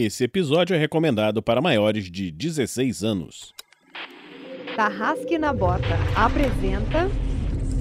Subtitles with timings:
[0.00, 3.52] Esse episódio é recomendado para maiores de 16 anos.
[4.76, 7.10] Tarrasque na Bota apresenta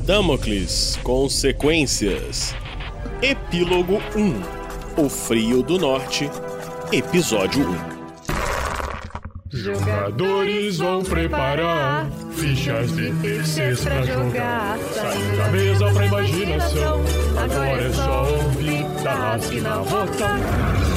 [0.03, 2.55] Damocles Consequências
[3.21, 6.27] Epílogo 1 O Frio do Norte
[6.91, 7.97] Episódio 1
[9.51, 14.77] Jogadores vão preparar fichas de terceiros pra jogar.
[14.79, 17.01] Saindo da mesa pra imaginação.
[17.37, 20.96] Agora é só ouvir Tarrasque na Bota.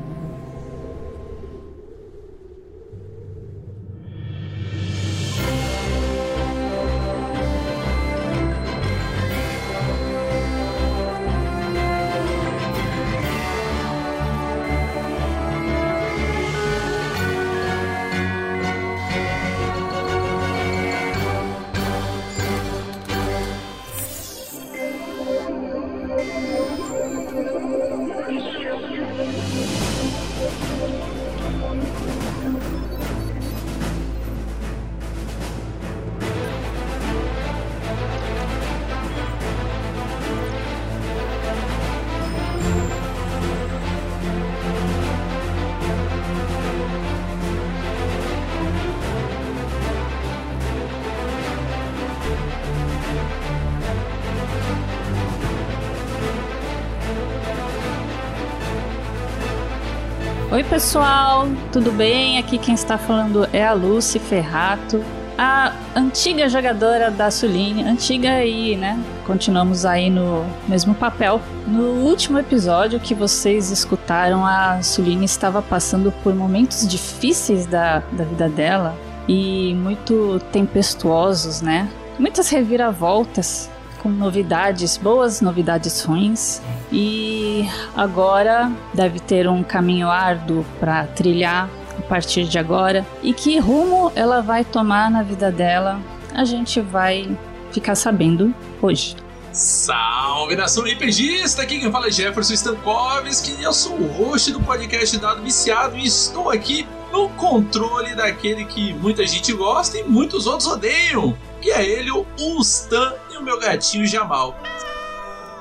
[60.81, 62.39] Pessoal, tudo bem?
[62.39, 65.03] Aqui quem está falando é a Lucy Ferrato,
[65.37, 68.99] a antiga jogadora da Suline, antiga aí, né?
[69.27, 71.39] Continuamos aí no mesmo papel.
[71.67, 78.23] No último episódio que vocês escutaram, a Suline estava passando por momentos difíceis da, da
[78.23, 81.87] vida dela e muito tempestuosos, né?
[82.17, 83.69] Muitas reviravoltas
[84.01, 86.61] com novidades, boas novidades ruins.
[86.91, 87.65] E
[87.95, 93.05] agora deve ter um caminho árduo para trilhar a partir de agora.
[93.21, 96.01] E que rumo ela vai tomar na vida dela,
[96.33, 97.37] a gente vai
[97.71, 99.15] ficar sabendo hoje.
[99.53, 101.61] Salve nação RPGista!
[101.61, 106.05] Aqui quem fala é Jefferson Stankovski eu sou o host do podcast Dado Viciado e
[106.05, 111.85] estou aqui no controle daquele que muita gente gosta e muitos outros odeiam, que é
[111.85, 112.25] ele, o
[112.61, 114.55] Stan e o meu gatinho Jamal.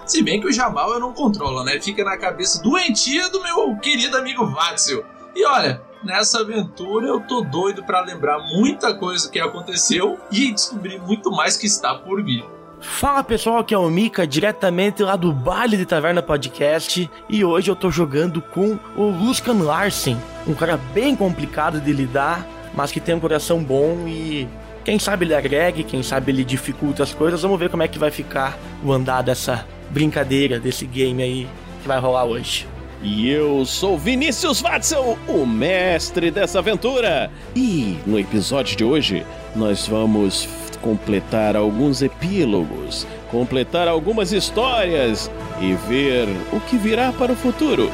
[0.06, 1.80] Se bem que o Jamal eu não controlo, né?
[1.80, 5.04] Fica na cabeça doentia do meu querido amigo Vatsil.
[5.34, 11.00] E olha, nessa aventura eu tô doido para lembrar muita coisa que aconteceu e descobrir
[11.00, 12.44] muito mais que está por vir.
[12.80, 17.70] Fala pessoal, aqui é o Mika, diretamente lá do Baile de Taverna Podcast, e hoje
[17.70, 22.98] eu tô jogando com o Luskan Larsen, um cara bem complicado de lidar, mas que
[22.98, 24.48] tem um coração bom e
[24.84, 27.42] quem sabe ele agregue, quem sabe ele dificulta as coisas.
[27.42, 31.48] Vamos ver como é que vai ficar o andar dessa brincadeira, desse game aí
[31.82, 32.66] que vai rolar hoje.
[33.02, 37.30] E eu sou Vinícius Watzel, o mestre dessa aventura.
[37.56, 39.24] E no episódio de hoje
[39.56, 40.48] nós vamos
[40.82, 45.30] completar alguns epílogos, completar algumas histórias
[45.60, 47.90] e ver o que virá para o futuro.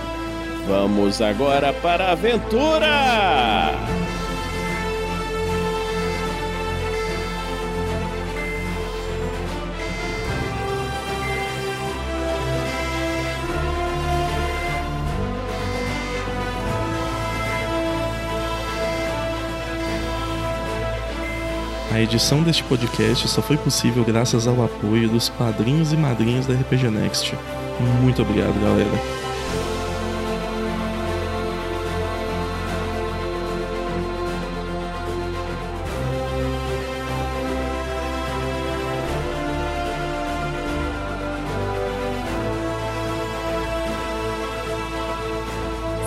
[0.67, 4.06] Vamos agora para a aventura!
[21.97, 26.53] A edição deste podcast só foi possível graças ao apoio dos padrinhos e madrinhas da
[26.53, 27.35] RPG Next.
[28.03, 28.91] Muito obrigado, galera.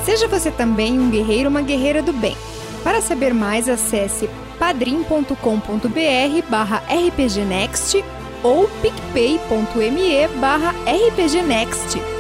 [0.06, 2.38] Seja você também um guerreiro ou uma guerreira do bem.
[2.83, 4.29] Para saber mais, acesse
[4.59, 8.04] padrim.com.br barra rpgnext
[8.44, 12.19] ou picpay.me barra rpgnext.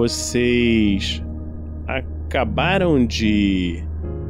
[0.00, 1.22] Vocês
[1.86, 3.84] acabaram de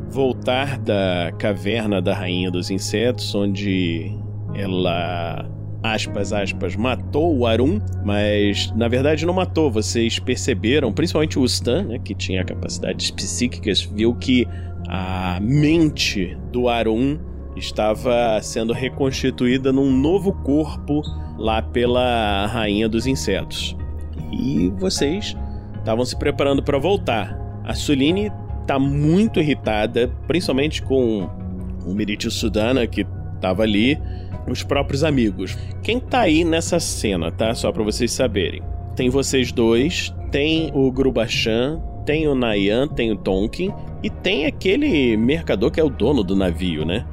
[0.08, 4.12] voltar da caverna da Rainha dos Insetos, onde
[4.52, 5.48] ela
[5.80, 9.70] aspas, aspas, matou o Arum, mas na verdade não matou.
[9.70, 14.48] Vocês perceberam, principalmente o Stan, né, que tinha capacidades psíquicas, viu que
[14.88, 17.16] a mente do Arum
[17.54, 21.00] estava sendo reconstituída num novo corpo
[21.38, 23.76] lá pela Rainha dos Insetos.
[24.32, 25.36] E vocês
[25.90, 27.36] estavam se preparando para voltar.
[27.64, 28.30] A Suline
[28.66, 31.28] tá muito irritada, principalmente com
[31.84, 33.04] o Meritio Sudana que
[33.34, 34.00] estava ali
[34.48, 35.58] os próprios amigos.
[35.82, 37.54] Quem tá aí nessa cena, tá?
[37.54, 38.62] Só para vocês saberem.
[38.94, 43.72] Tem vocês dois, tem o Grubachan, tem o Nayan, tem o Tonkin
[44.02, 47.04] e tem aquele mercador que é o dono do navio, né?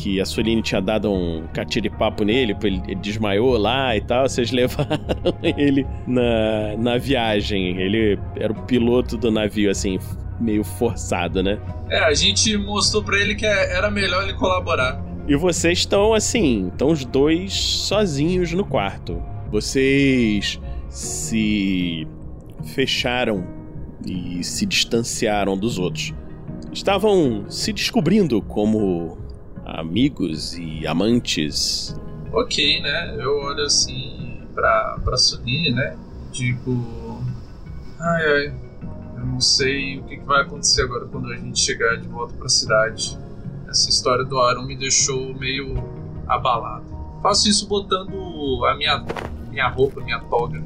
[0.00, 4.26] Que a Suline tinha dado um catiripapo nele, ele desmaiou lá e tal.
[4.26, 4.98] Vocês levaram
[5.42, 7.76] ele na, na viagem.
[7.76, 9.98] Ele era o piloto do navio, assim,
[10.40, 11.58] meio forçado, né?
[11.90, 15.04] É, a gente mostrou pra ele que era melhor ele colaborar.
[15.28, 19.22] E vocês estão assim, estão os dois sozinhos no quarto.
[19.52, 20.58] Vocês
[20.88, 22.08] se
[22.74, 23.46] fecharam
[24.06, 26.14] e se distanciaram dos outros.
[26.72, 29.18] Estavam se descobrindo como
[29.78, 31.98] amigos e amantes.
[32.32, 33.16] Ok, né?
[33.18, 35.96] Eu olho assim pra, pra Sunini, né?
[36.32, 37.22] Digo.
[37.98, 38.54] Ai ai.
[39.16, 42.34] Eu não sei o que, que vai acontecer agora quando a gente chegar de volta
[42.34, 43.18] pra cidade
[43.70, 45.74] essa história do Aaron me deixou meio
[46.26, 46.84] abalado.
[47.22, 49.04] Faço isso botando a minha,
[49.48, 50.62] minha roupa, minha toga.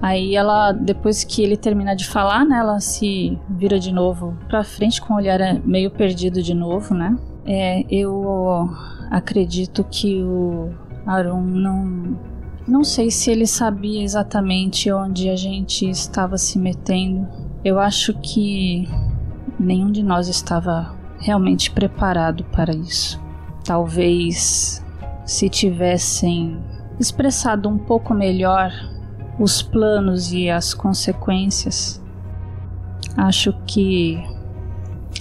[0.00, 4.64] Aí ela, depois que ele termina de falar, né, ela se vira de novo pra
[4.64, 7.16] frente com o olhar meio perdido de novo, né?
[7.44, 8.70] É, eu
[9.10, 10.70] acredito que o
[11.06, 12.32] Aaron não.
[12.66, 17.26] Não sei se ele sabia exatamente onde a gente estava se metendo.
[17.64, 18.88] Eu acho que
[19.58, 23.20] nenhum de nós estava realmente preparado para isso.
[23.64, 24.84] Talvez
[25.24, 26.56] se tivessem
[27.00, 28.72] expressado um pouco melhor
[29.38, 32.00] os planos e as consequências,
[33.16, 34.22] acho que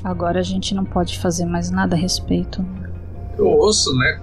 [0.03, 2.65] agora a gente não pode fazer mais nada a respeito.
[3.37, 4.19] Eu ouço, né,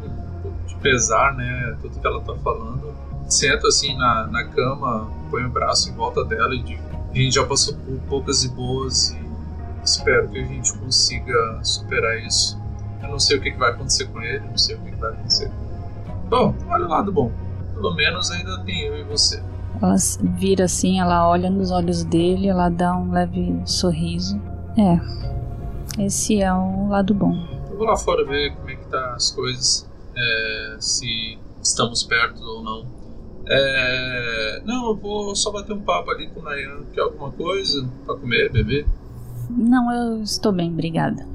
[0.66, 2.94] de pesar, né, tudo que ela tá falando.
[3.28, 7.34] Sento assim na, na cama, põe o braço em volta dela e digo: a gente
[7.34, 9.20] já passou por poucas e boas e
[9.84, 12.58] espero que a gente consiga superar isso.
[13.02, 15.50] Eu não sei o que, vai acontecer com ele, não sei o que, vai acontecer.
[16.28, 17.30] Bom, olha o lado bom.
[17.74, 19.42] Pelo menos ainda tem eu e você.
[19.80, 19.94] Ela
[20.36, 24.40] vira assim, ela olha nos olhos dele, ela dá um leve sorriso.
[24.76, 24.98] É,
[25.98, 27.34] esse é o lado bom.
[27.70, 32.42] Eu vou lá fora ver como é que tá as coisas, é, se estamos perto
[32.42, 32.86] ou não.
[33.50, 36.82] É, não, eu vou só bater um papo ali com o Nayan.
[36.92, 38.86] Quer alguma coisa pra comer, beber?
[39.48, 41.26] Não, eu estou bem, obrigada.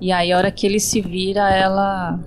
[0.00, 2.18] E aí, a hora que ele se vira, ela.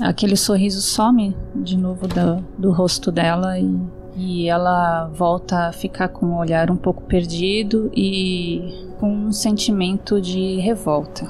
[0.00, 3.78] Aquele sorriso some de novo do, do rosto dela e,
[4.16, 10.20] e ela volta a ficar com o olhar um pouco perdido e com um sentimento
[10.20, 11.26] de revolta.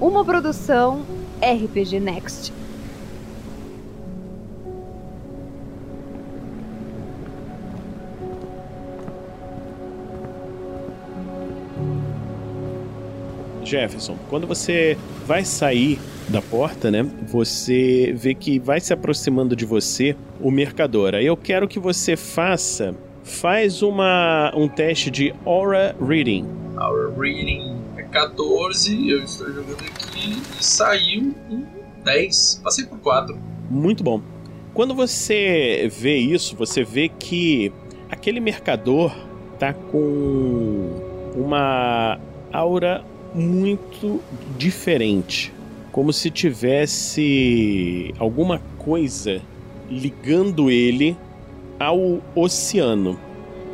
[0.00, 1.04] Uma produção
[1.42, 2.65] RPG Next.
[13.66, 14.96] Jefferson, quando você
[15.26, 17.02] vai sair da porta, né?
[17.28, 21.14] Você vê que vai se aproximando de você o mercador.
[21.14, 26.46] Aí eu quero que você faça faz uma um teste de aura reading.
[26.76, 27.76] Aura reading
[28.16, 31.66] 14, eu estou jogando aqui e saiu um
[32.04, 32.60] 10.
[32.62, 33.38] Passei por 4.
[33.68, 34.22] Muito bom.
[34.72, 37.72] Quando você vê isso, você vê que
[38.10, 39.14] aquele mercador
[39.58, 40.92] tá com
[41.34, 42.18] uma
[42.52, 43.04] aura
[43.36, 44.20] muito
[44.56, 45.52] diferente,
[45.92, 49.42] como se tivesse alguma coisa
[49.90, 51.16] ligando ele
[51.78, 53.18] ao oceano.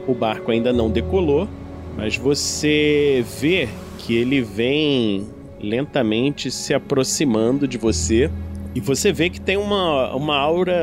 [0.07, 1.49] O barco ainda não decolou,
[1.97, 5.26] mas você vê que ele vem
[5.61, 8.28] lentamente se aproximando de você
[8.75, 10.75] e você vê que tem uma, uma aura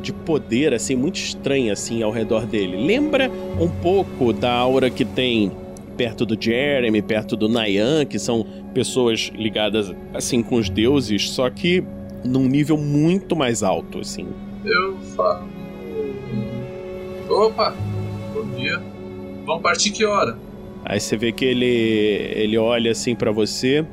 [0.00, 2.84] de poder assim muito estranha assim ao redor dele.
[2.84, 5.52] Lembra um pouco da aura que tem
[5.98, 11.50] perto do Jeremy, perto do Nayan, que são pessoas ligadas assim com os deuses, só
[11.50, 11.82] que
[12.24, 14.28] num nível muito mais alto assim.
[14.64, 15.46] Eu falo
[17.28, 17.74] Opa,
[18.32, 18.80] bom dia.
[19.44, 20.38] Vamos partir que hora?
[20.84, 23.84] Aí você vê que ele, ele olha assim para você,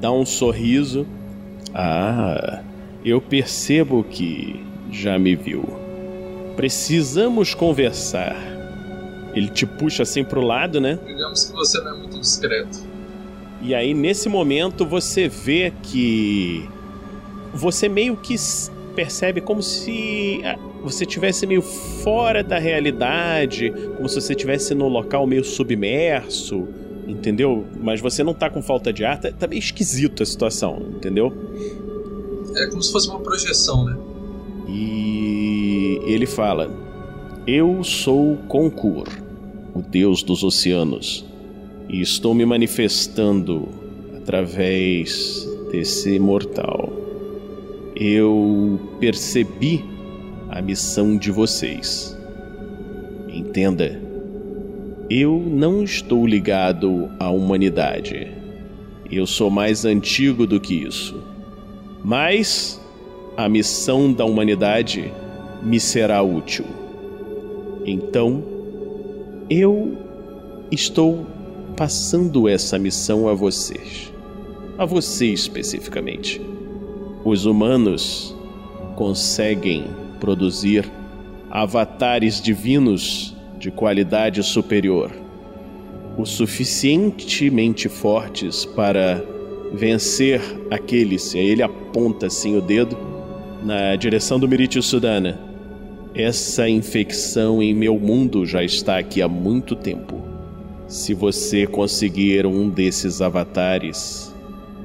[0.00, 1.06] dá um sorriso.
[1.74, 2.62] Ah,
[3.04, 5.64] eu percebo que já me viu.
[6.56, 8.57] Precisamos conversar.
[9.38, 10.98] Ele te puxa assim pro lado, né?
[11.06, 12.80] Digamos que você não é muito discreto.
[13.62, 16.68] E aí, nesse momento, você vê que.
[17.54, 18.34] Você meio que
[18.96, 24.88] percebe como se ah, você estivesse meio fora da realidade, como se você estivesse no
[24.88, 26.66] local meio submerso,
[27.06, 27.64] entendeu?
[27.80, 31.32] Mas você não tá com falta de ar, tá, tá meio esquisito a situação, entendeu?
[32.56, 33.96] É como se fosse uma projeção, né?
[34.68, 36.68] E ele fala:
[37.46, 39.06] Eu sou Conkur,
[39.78, 41.24] o deus dos oceanos,
[41.88, 43.68] e estou me manifestando
[44.16, 46.92] através desse mortal.
[47.94, 49.84] Eu percebi
[50.50, 52.16] a missão de vocês.
[53.28, 54.00] Entenda,
[55.08, 58.32] eu não estou ligado à humanidade.
[59.10, 61.22] Eu sou mais antigo do que isso.
[62.04, 62.80] Mas
[63.36, 65.12] a missão da humanidade
[65.62, 66.64] me será útil.
[67.86, 68.42] Então,
[69.50, 69.96] eu
[70.70, 71.26] estou
[71.76, 74.12] passando essa missão a vocês.
[74.76, 76.40] A você especificamente.
[77.24, 78.34] Os humanos
[78.94, 79.84] conseguem
[80.20, 80.90] produzir
[81.50, 85.10] avatares divinos de qualidade superior,
[86.16, 89.24] o suficientemente fortes para
[89.72, 90.40] vencer
[90.70, 92.96] aqueles, e aí ele aponta assim o dedo
[93.62, 95.47] na direção do Miritio Sudana.
[96.14, 100.22] Essa infecção em meu mundo já está aqui há muito tempo.
[100.86, 104.34] Se você conseguir um desses avatares,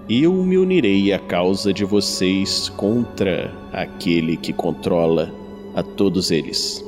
[0.10, 5.34] eu me unirei à causa de vocês contra aquele que controla
[5.74, 6.84] a todos eles.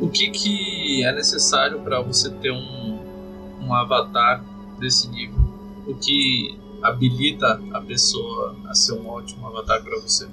[0.00, 2.98] O que, que é necessário para você ter um,
[3.62, 4.44] um avatar
[4.80, 5.38] desse nível?
[5.86, 10.26] O que habilita a pessoa a ser um ótimo avatar para você?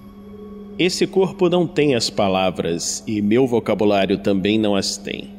[0.83, 5.29] Esse corpo não tem as palavras e meu vocabulário também não as tem.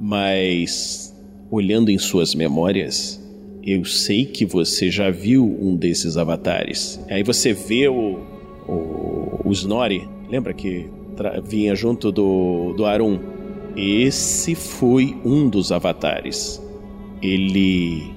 [0.00, 1.16] Mas,
[1.48, 3.24] olhando em suas memórias,
[3.62, 7.00] eu sei que você já viu um desses avatares.
[7.08, 8.18] Aí você vê o,
[8.66, 9.52] o, o
[10.28, 10.90] lembra que
[11.44, 13.20] vinha junto do, do Arun?
[13.76, 16.60] Esse foi um dos avatares.
[17.22, 18.12] Ele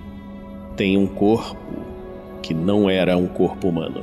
[0.76, 1.56] tem um corpo
[2.42, 4.02] que não era um corpo humano.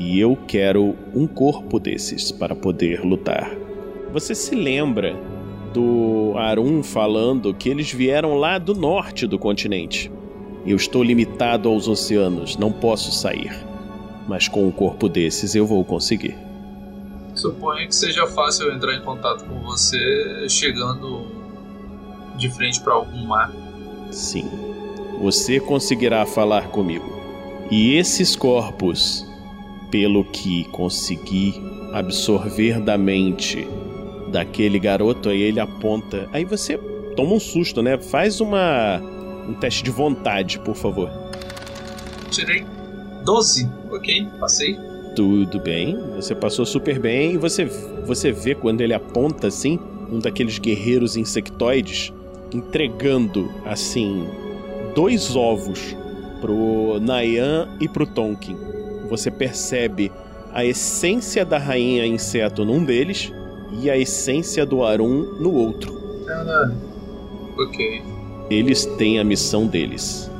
[0.00, 3.54] E eu quero um corpo desses para poder lutar.
[4.14, 5.14] Você se lembra
[5.74, 10.10] do Arun falando que eles vieram lá do norte do continente?
[10.64, 13.52] Eu estou limitado aos oceanos, não posso sair.
[14.26, 16.34] Mas com um corpo desses eu vou conseguir.
[17.34, 21.26] Suponho que seja fácil entrar em contato com você chegando
[22.38, 23.52] de frente para algum mar.
[24.10, 24.48] Sim.
[25.20, 27.20] Você conseguirá falar comigo.
[27.70, 29.29] E esses corpos,
[29.90, 31.60] pelo que consegui
[31.92, 33.66] absorver da mente
[34.30, 36.28] daquele garoto, aí ele aponta.
[36.32, 36.78] Aí você
[37.16, 37.98] toma um susto, né?
[37.98, 39.00] Faz uma
[39.48, 41.10] um teste de vontade, por favor.
[42.30, 42.64] Tirei
[43.24, 43.68] 12.
[43.90, 44.76] Ok, passei.
[45.16, 47.64] Tudo bem, você passou super bem e você,
[48.06, 49.78] você vê quando ele aponta assim,
[50.10, 52.12] um daqueles guerreiros insectoides
[52.54, 54.28] entregando assim
[54.94, 55.96] dois ovos
[56.40, 58.56] pro Nayan e pro Tonkin.
[59.10, 60.10] Você percebe
[60.52, 63.32] a essência da rainha inseto num deles
[63.82, 65.92] e a essência do Arun no outro.
[66.26, 66.74] Caralho.
[67.58, 68.02] Ok.
[68.48, 70.30] Eles têm a missão deles.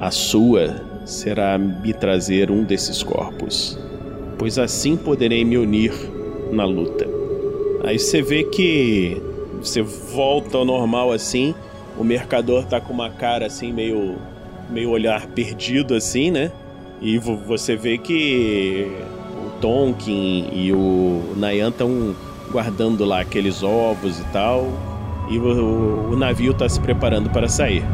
[0.00, 3.78] A sua será me trazer um desses corpos,
[4.38, 5.92] pois assim poderei me unir
[6.50, 7.06] na luta.
[7.84, 9.20] Aí você vê que
[9.60, 11.54] você volta ao normal assim,
[11.98, 14.16] o mercador tá com uma cara assim meio
[14.70, 16.50] meio olhar perdido assim, né?
[17.00, 18.90] E você vê que
[19.46, 22.14] o Tonkin e o Nayan estão
[22.50, 24.68] guardando lá aqueles ovos e tal,
[25.28, 27.84] e o, o navio está se preparando para sair.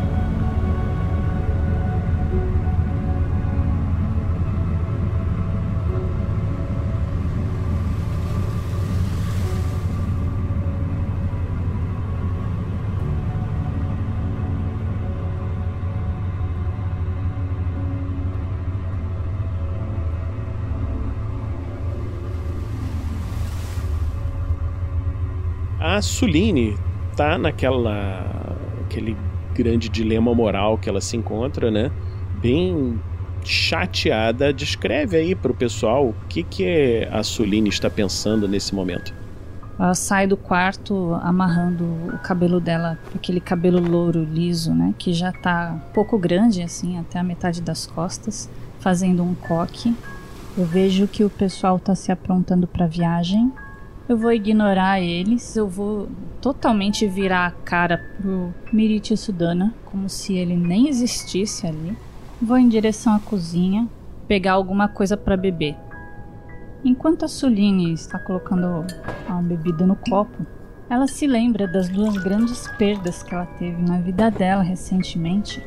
[25.97, 26.76] A Suline
[27.16, 29.16] tá naquela aquele
[29.54, 31.90] grande dilema moral que ela se encontra, né?
[32.40, 33.00] Bem
[33.44, 34.52] chateada.
[34.52, 39.14] Descreve aí pro pessoal o que que a Suline está pensando nesse momento.
[39.78, 44.94] Ela sai do quarto amarrando o cabelo dela, aquele cabelo louro liso, né?
[44.99, 49.94] Que já tá um pouco grande, assim, até a metade das costas, fazendo um coque.
[50.56, 53.50] Eu vejo que o pessoal tá se aprontando pra viagem.
[54.11, 56.09] Eu vou ignorar eles, eu vou
[56.40, 61.97] totalmente virar a cara pro Miriti Sudana, como se ele nem existisse ali.
[62.43, 63.88] Vou em direção à cozinha,
[64.26, 65.76] pegar alguma coisa para beber.
[66.85, 68.85] Enquanto a Suline está colocando
[69.29, 70.45] a bebida no copo,
[70.88, 75.62] ela se lembra das duas grandes perdas que ela teve na vida dela recentemente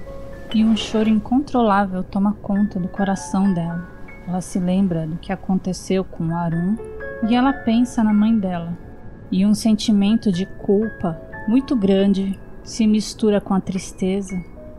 [0.54, 3.88] e um choro incontrolável toma conta do coração dela.
[4.28, 6.76] Ela se lembra do que aconteceu com o Arun
[7.28, 8.78] e ela pensa na mãe dela.
[9.32, 14.36] E um sentimento de culpa muito grande se mistura com a tristeza.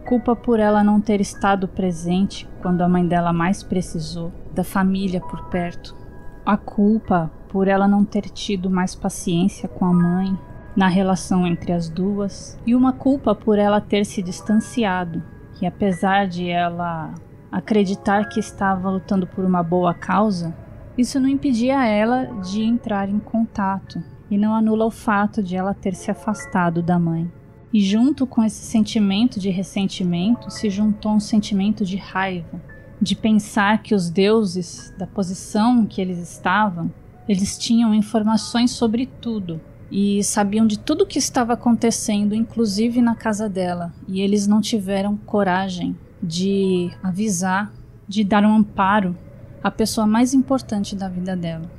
[0.06, 5.20] Culpa por ela não ter estado presente quando a mãe dela mais precisou, da família
[5.20, 5.96] por perto.
[6.44, 10.38] A culpa por ela não ter tido mais paciência com a mãe,
[10.76, 15.22] na relação entre as duas, e uma culpa por ela ter se distanciado,
[15.62, 17.14] e apesar de ela
[17.50, 20.54] acreditar que estava lutando por uma boa causa,
[20.96, 25.74] isso não impedia ela de entrar em contato e não anula o fato de ela
[25.74, 27.30] ter se afastado da mãe.
[27.72, 32.62] E junto com esse sentimento de ressentimento se juntou um sentimento de raiva,
[33.02, 36.92] de pensar que os deuses, da posição que eles estavam,
[37.28, 39.60] eles tinham informações sobre tudo
[39.90, 44.60] e sabiam de tudo o que estava acontecendo, inclusive na casa dela, e eles não
[44.60, 47.72] tiveram coragem de avisar,
[48.06, 49.16] de dar um amparo
[49.64, 51.70] a pessoa mais importante da vida dela.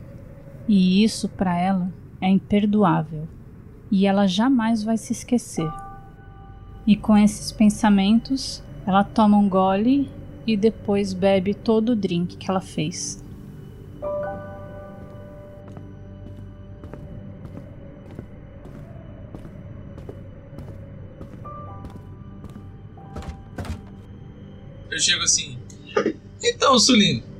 [0.67, 3.27] E isso para ela é imperdoável.
[3.91, 5.71] E ela jamais vai se esquecer.
[6.87, 10.09] E com esses pensamentos, ela toma um gole
[10.47, 13.23] e depois bebe todo o drink que ela fez.
[24.89, 25.59] Eu chego assim.
[26.41, 27.34] Então, Sulino,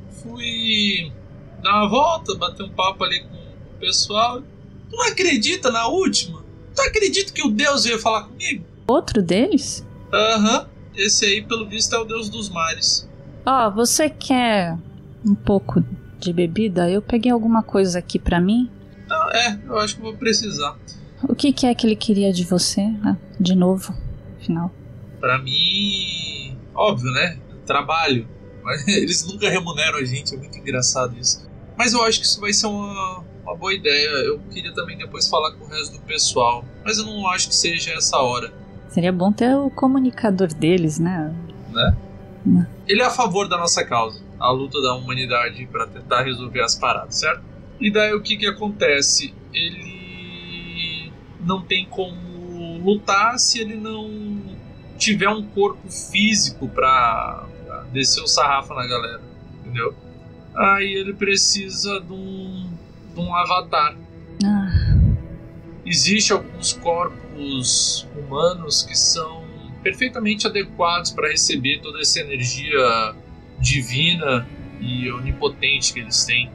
[1.61, 4.41] dar uma volta, bater um papo ali com o pessoal.
[4.89, 6.43] Tu não acredita na última?
[6.75, 8.65] Tu acredita que o Deus veio falar comigo?
[8.87, 9.85] Outro deles?
[10.13, 10.59] Aham.
[10.59, 10.75] Uhum.
[10.95, 13.09] Esse aí, pelo visto, é o Deus dos mares.
[13.45, 14.77] Ó, oh, você quer
[15.25, 15.83] um pouco
[16.19, 16.89] de bebida?
[16.89, 18.71] Eu peguei alguma coisa aqui para mim.
[19.07, 20.77] Não, é, eu acho que vou precisar.
[21.27, 22.81] O que, que é que ele queria de você?
[23.03, 23.93] Ah, de novo,
[24.39, 24.71] afinal.
[25.19, 27.37] Para mim, óbvio, né?
[27.65, 28.27] Trabalho.
[28.65, 31.47] Mas eles nunca remuneram a gente, é muito engraçado isso.
[31.77, 34.09] Mas eu acho que isso vai ser uma, uma boa ideia.
[34.25, 36.65] Eu queria também depois falar com o resto do pessoal.
[36.83, 38.51] Mas eu não acho que seja essa hora.
[38.89, 41.33] Seria bom ter o comunicador deles, né?
[42.45, 42.67] Né?
[42.87, 46.75] Ele é a favor da nossa causa, a luta da humanidade para tentar resolver as
[46.75, 47.43] paradas, certo?
[47.79, 49.33] E daí o que que acontece?
[49.51, 54.55] Ele não tem como lutar se ele não
[54.97, 57.47] tiver um corpo físico para
[57.95, 59.21] descer o sarrafo na galera,
[59.59, 59.95] entendeu?
[60.55, 62.69] Aí ele precisa de um,
[63.13, 63.95] de um avatar.
[64.43, 64.97] Ah.
[65.85, 69.43] Existem alguns corpos humanos que são
[69.81, 73.15] perfeitamente adequados para receber toda essa energia
[73.59, 74.47] divina
[74.79, 76.51] e onipotente que eles têm.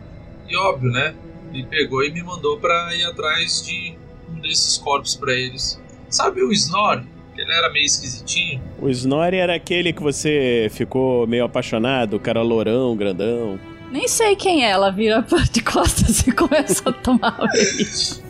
[0.48, 1.14] E óbvio, né?
[1.52, 3.96] Ele pegou e me mandou para ir atrás de
[4.28, 5.80] um desses corpos para eles.
[6.08, 7.06] Sabe o Snore?
[7.40, 8.60] Ele era meio esquisitinho.
[8.78, 13.58] O Snorri era aquele que você ficou meio apaixonado, o cara lourão, grandão.
[13.90, 18.22] Nem sei quem é, ela vira de costas e começa a tomar leite.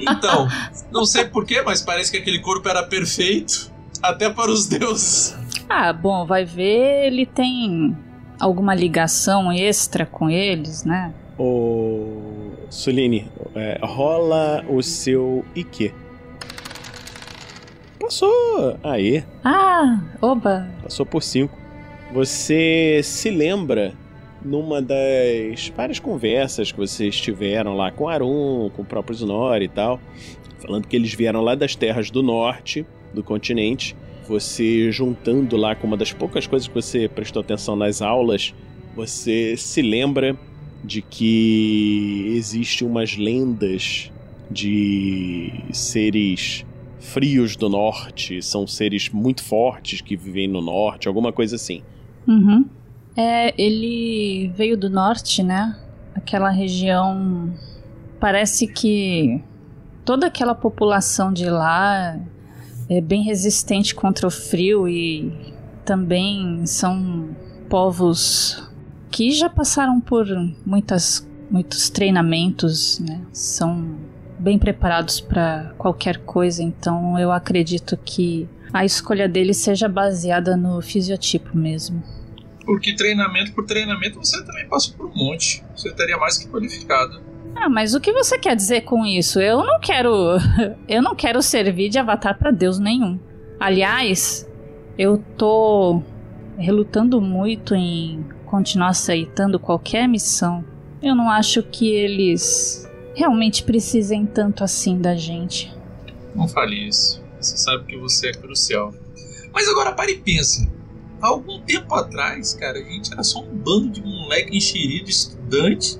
[0.00, 0.48] Então,
[0.90, 3.70] não sei porquê, mas parece que aquele corpo era perfeito.
[4.02, 5.36] Até para os deuses.
[5.68, 7.94] Ah, bom, vai ver, ele tem
[8.40, 11.12] alguma ligação extra com eles, né?
[11.38, 15.92] O Suline, é, rola o seu Ike.
[18.00, 18.78] Passou!
[18.82, 19.24] Aí.
[19.44, 20.68] Ah, oba!
[20.82, 21.56] Passou por 5.
[22.12, 23.94] Você se lembra
[24.42, 29.68] numa das várias conversas que vocês tiveram lá com Arun, com o próprio Znor e
[29.68, 30.00] tal,
[30.58, 33.96] falando que eles vieram lá das terras do norte do continente.
[34.28, 38.54] Você juntando lá com uma das poucas coisas que você prestou atenção nas aulas,
[38.94, 40.36] você se lembra
[40.84, 44.12] de que existe umas lendas
[44.50, 46.64] de seres
[47.00, 51.82] frios do norte, são seres muito fortes que vivem no norte, alguma coisa assim.
[52.26, 52.64] Uhum.
[53.16, 55.76] É, ele veio do norte, né?
[56.14, 57.52] Aquela região.
[58.20, 59.42] Parece que
[60.04, 62.18] toda aquela população de lá
[62.88, 65.32] é bem resistente contra o frio e
[65.84, 67.28] também são
[67.68, 68.62] povos
[69.10, 70.26] que já passaram por
[70.64, 73.20] muitas, muitos treinamentos, né?
[73.32, 73.96] São
[74.38, 80.80] bem preparados para qualquer coisa, então eu acredito que a escolha deles seja baseada no
[80.80, 82.02] fisiotipo mesmo.
[82.64, 85.64] Porque treinamento por treinamento você também passou por um monte.
[85.74, 87.20] Você estaria mais que qualificado.
[87.56, 89.40] Ah, mas o que você quer dizer com isso?
[89.40, 90.36] Eu não quero.
[90.86, 93.18] Eu não quero servir de avatar para Deus nenhum.
[93.58, 94.48] Aliás,
[94.96, 96.02] eu tô
[96.56, 100.64] relutando muito em continuar aceitando qualquer missão.
[101.02, 102.87] Eu não acho que eles
[103.18, 105.74] realmente precisem tanto assim da gente.
[106.36, 107.20] Não fale isso.
[107.40, 108.94] Você sabe que você é crucial.
[109.52, 110.70] Mas agora pare e pense.
[111.20, 115.98] Há algum tempo atrás, cara, a gente era só um bando de moleque enxerido, estudante.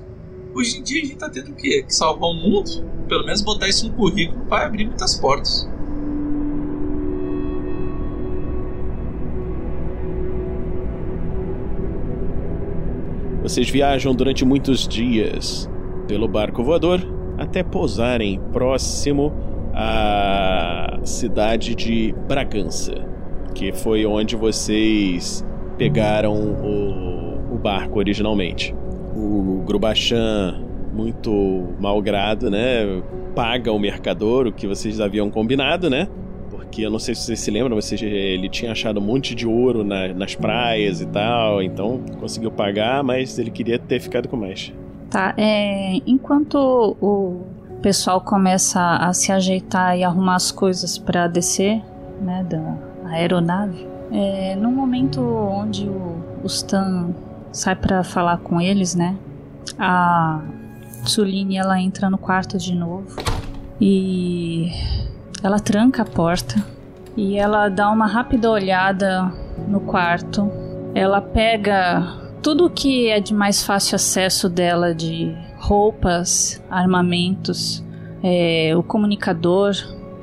[0.55, 1.83] Hoje em dia a gente tá tendo o quê?
[1.83, 2.85] Que salvar o mundo?
[3.09, 5.67] Pelo menos botar isso no currículo vai abrir muitas portas.
[13.41, 15.69] Vocês viajam durante muitos dias
[16.09, 16.99] pelo barco voador
[17.37, 19.31] até pousarem próximo
[19.75, 22.95] à cidade de Bragança,
[23.53, 25.45] que foi onde vocês
[25.77, 28.75] pegaram o, o barco originalmente.
[29.15, 30.59] O Grubachan,
[30.91, 33.03] muito malgrado, né,
[33.35, 36.07] paga o mercador o que vocês haviam combinado, né?
[36.49, 39.47] Porque eu não sei se vocês se lembram, mas ele tinha achado um monte de
[39.47, 44.35] ouro na, nas praias e tal, então conseguiu pagar, mas ele queria ter ficado com
[44.35, 44.73] mais.
[45.09, 47.41] Tá, é, enquanto o
[47.81, 51.81] pessoal começa a se ajeitar e arrumar as coisas para descer,
[52.21, 52.77] né, da
[53.09, 57.09] aeronave, é, no momento onde o, o Stan
[57.51, 59.15] sai para falar com eles, né,
[59.79, 60.41] a
[61.03, 63.15] Tsuline ela entra no quarto de novo
[63.81, 64.69] e
[65.41, 66.63] ela tranca a porta
[67.15, 69.31] e ela dá uma rápida olhada
[69.67, 70.49] no quarto.
[70.95, 77.83] Ela pega tudo que é de mais fácil acesso dela de roupas, armamentos,
[78.23, 79.73] é, o comunicador,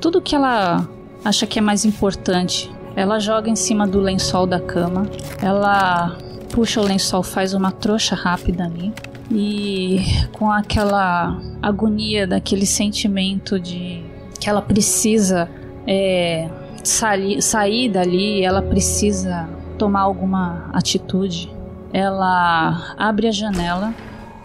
[0.01, 0.87] tudo que ela
[1.23, 2.71] acha que é mais importante.
[2.95, 5.07] Ela joga em cima do lençol da cama.
[5.41, 6.17] Ela
[6.51, 8.91] puxa o lençol, faz uma trouxa rápida ali.
[9.29, 9.99] E
[10.31, 14.03] com aquela agonia, daquele sentimento de
[14.39, 15.49] que ela precisa
[15.85, 16.49] é,
[16.83, 21.56] sair, sair dali, ela precisa tomar alguma atitude
[21.93, 23.93] ela abre a janela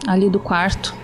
[0.07, 0.95] ali do quarto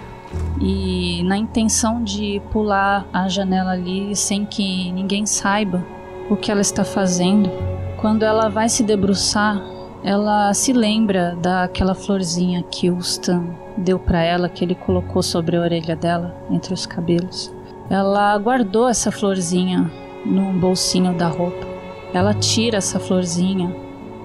[0.61, 5.85] e na intenção de pular a janela ali sem que ninguém saiba
[6.29, 7.51] o que ela está fazendo,
[7.96, 9.62] quando ela vai se debruçar,
[10.05, 13.44] ela se lembra daquela florzinha que o Stan
[13.77, 17.53] deu para ela, que ele colocou sobre a orelha dela, entre os cabelos.
[17.90, 19.90] Ela guardou essa florzinha
[20.24, 21.66] no bolsinho da roupa.
[22.12, 23.74] Ela tira essa florzinha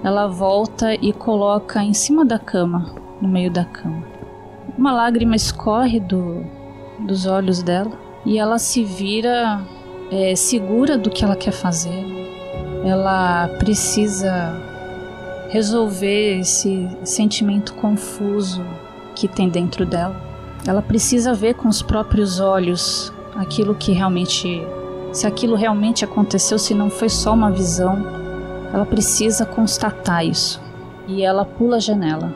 [0.04, 4.04] ela volta e coloca em cima da cama, no meio da cama.
[4.76, 6.44] Uma lágrima escorre do,
[6.98, 7.92] dos olhos dela
[8.26, 9.62] e ela se vira
[10.10, 12.04] é, segura do que ela quer fazer.
[12.84, 14.60] Ela precisa
[15.48, 18.62] resolver esse sentimento confuso
[19.14, 20.20] que tem dentro dela.
[20.66, 24.62] Ela precisa ver com os próprios olhos aquilo que realmente.
[25.12, 28.23] Se aquilo realmente aconteceu, se não foi só uma visão
[28.74, 30.60] ela precisa constatar isso.
[31.06, 32.34] E ela pula a janela,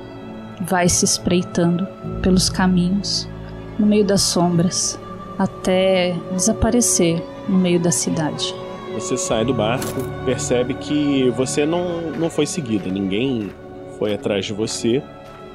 [0.60, 1.84] vai se espreitando
[2.22, 3.28] pelos caminhos,
[3.76, 5.00] no meio das sombras,
[5.36, 8.54] até desaparecer no meio da cidade.
[8.94, 13.50] Você sai do barco, percebe que você não, não foi seguida, ninguém
[13.98, 15.02] foi atrás de você.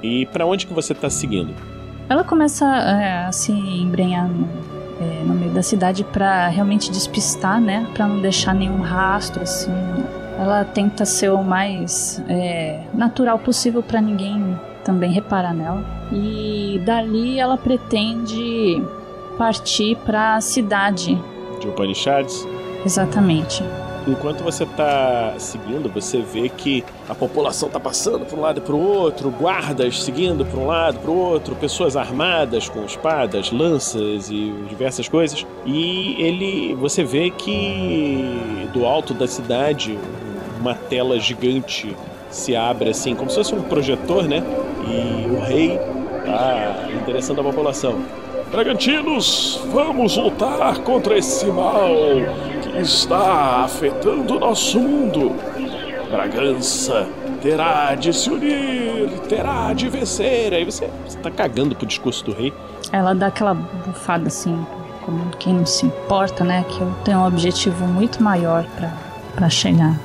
[0.01, 1.53] E para onde que você está seguindo?
[2.09, 4.49] Ela começa é, a se embrenhar no,
[4.99, 7.87] é, no meio da cidade para realmente despistar, né?
[7.93, 9.71] Para não deixar nenhum rastro assim
[10.43, 15.83] ela tenta ser o mais é, natural possível para ninguém também reparar nela.
[16.11, 18.83] E dali ela pretende
[19.37, 21.19] partir para a cidade
[21.59, 22.45] de Upanishads.
[22.85, 23.63] Exatamente.
[24.05, 28.61] Enquanto você está seguindo, você vê que a população está passando para um lado e
[28.61, 33.49] para o outro, guardas seguindo para um lado para o outro, pessoas armadas com espadas,
[33.49, 35.45] lanças e diversas coisas.
[35.65, 39.97] E ele, você vê que do alto da cidade
[40.63, 41.93] uma tela gigante
[42.29, 44.41] se abre assim, como se fosse um projetor, né?
[44.87, 45.77] E o rei
[46.25, 47.99] tá interessando a população.
[48.49, 51.89] Dragantinos, vamos lutar contra esse mal
[52.61, 55.33] que está afetando o nosso mundo.
[56.09, 57.07] Bragança
[57.41, 60.53] terá de se unir, terá de vencer.
[60.53, 62.53] Aí você, você tá cagando pro discurso do rei.
[62.91, 64.65] Ela dá aquela bufada assim,
[65.03, 66.63] como quem não se importa, né?
[66.69, 68.65] Que eu tenho um objetivo muito maior
[69.35, 69.99] para chegar.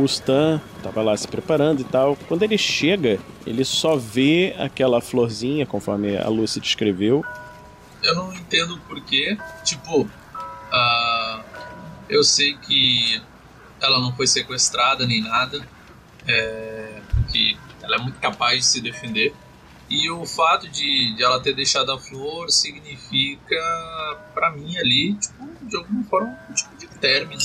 [0.00, 2.16] O, Stan tava lá se preparando e tal.
[2.28, 7.24] Quando ele chega, ele só vê aquela florzinha, conforme a Lucy descreveu.
[8.02, 9.36] Eu não entendo porquê.
[9.64, 11.44] Tipo, uh,
[12.08, 13.20] eu sei que
[13.80, 15.66] ela não foi sequestrada nem nada.
[16.26, 19.34] É, porque ela é muito capaz de se defender.
[19.88, 23.56] E o fato de, de ela ter deixado a flor significa,
[24.34, 27.40] para mim ali, tipo, de alguma forma, um tipo de término.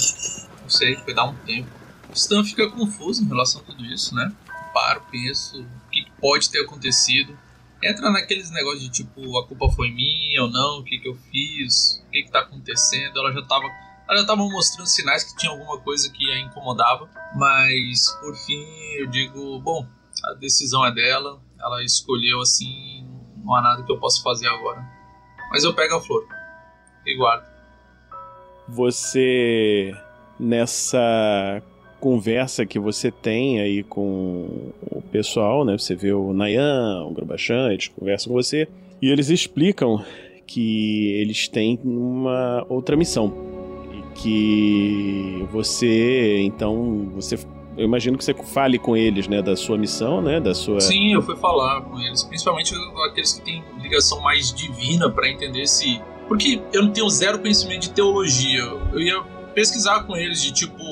[0.61, 1.69] Não sei, foi dar um tempo.
[2.13, 4.31] Stan fica confuso em relação a tudo isso, né?
[4.73, 7.37] Paro, penso, o que pode ter acontecido.
[7.83, 11.15] Entra naqueles negócios de tipo, a culpa foi minha ou não, o que, que eu
[11.31, 13.19] fiz, o que, que tá acontecendo.
[13.19, 13.67] Ela já tava
[14.07, 18.63] ela já estava mostrando sinais que tinha alguma coisa que a incomodava, mas por fim
[18.97, 19.87] eu digo, bom,
[20.25, 24.85] a decisão é dela, ela escolheu assim, não há nada que eu possa fazer agora.
[25.49, 26.27] Mas eu pego a flor
[27.05, 27.45] e guardo.
[28.67, 29.95] Você
[30.39, 31.61] nessa
[32.03, 35.77] conversa que você tem aí com o pessoal, né?
[35.77, 38.67] Você vê o Nayan, o Grubachan, eles conversam com você
[39.01, 40.03] e eles explicam
[40.45, 43.33] que eles têm uma outra missão
[44.15, 47.37] que você, então, você
[47.77, 50.81] eu imagino que você fale com eles, né, da sua missão, né, da sua.
[50.81, 52.75] Sim, eu fui falar com eles, principalmente
[53.09, 57.83] aqueles que têm ligação mais divina para entender se, porque eu não tenho zero conhecimento
[57.83, 58.61] de teologia.
[58.91, 59.23] Eu ia
[59.55, 60.83] pesquisar com eles de tipo,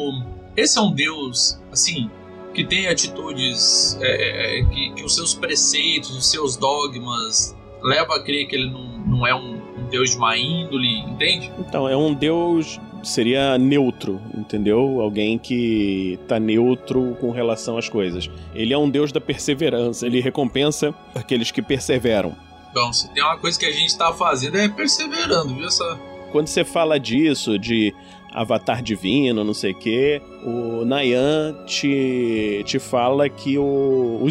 [0.56, 2.10] esse é um Deus, assim,
[2.54, 8.16] que tem atitudes, é, é, é que, que, os seus preceitos, os seus dogmas leva
[8.16, 11.52] a crer que ele não, não é um, um Deus de má índole, entende?
[11.60, 15.02] Então é um Deus seria neutro, entendeu?
[15.02, 18.30] Alguém que tá neutro com relação às coisas.
[18.54, 22.36] Ele é um deus da perseverança, ele recompensa aqueles que perseveram.
[22.70, 25.68] Então, se tem uma coisa que a gente tá fazendo é perseverando, viu?
[25.68, 26.00] Essa...
[26.32, 27.94] Quando você fala disso, de
[28.34, 34.28] avatar divino, não sei o quê, o Nayan te, te fala que o, o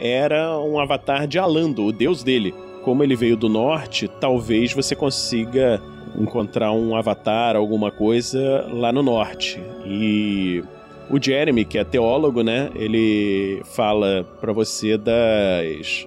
[0.00, 2.54] era um avatar de Alando, o deus dele.
[2.82, 5.82] Como ele veio do norte, talvez você consiga
[6.18, 9.60] encontrar um avatar, alguma coisa lá no norte.
[9.84, 10.62] E
[11.10, 12.70] o Jeremy, que é teólogo, né?
[12.74, 16.06] Ele fala para você das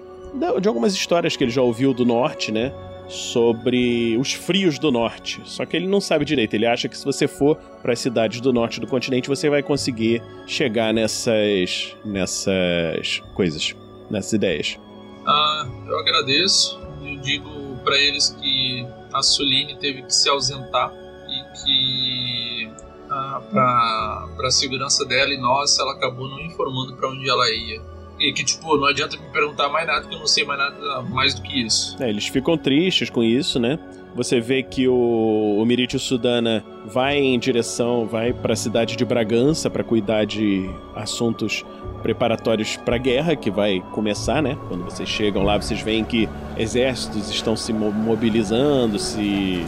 [0.60, 2.72] de algumas histórias que ele já ouviu do norte, né?
[3.08, 5.40] Sobre os frios do norte.
[5.44, 6.54] Só que ele não sabe direito.
[6.54, 9.62] Ele acha que se você for para as cidades do norte do continente, você vai
[9.62, 13.74] conseguir chegar nessas nessas coisas,
[14.10, 14.78] nessas ideias.
[15.26, 16.80] Ah, eu agradeço.
[17.02, 17.50] Eu digo
[17.84, 20.92] para eles que a Suline teve que se ausentar
[21.28, 22.70] e que
[23.10, 27.80] ah, para a segurança dela e nossa, ela acabou não informando para onde ela ia.
[28.22, 31.02] E que, tipo, não adianta me perguntar mais nada, que eu não sei mais nada
[31.02, 31.96] mais do que isso.
[32.00, 33.78] É, eles ficam tristes com isso, né?
[34.14, 39.04] Você vê que o, o Miritio Sudana vai em direção, vai para a cidade de
[39.04, 41.64] Bragança para cuidar de assuntos
[42.02, 44.58] preparatórios para a guerra que vai começar, né?
[44.68, 49.64] Quando vocês chegam lá, vocês veem que exércitos estão se mobilizando, se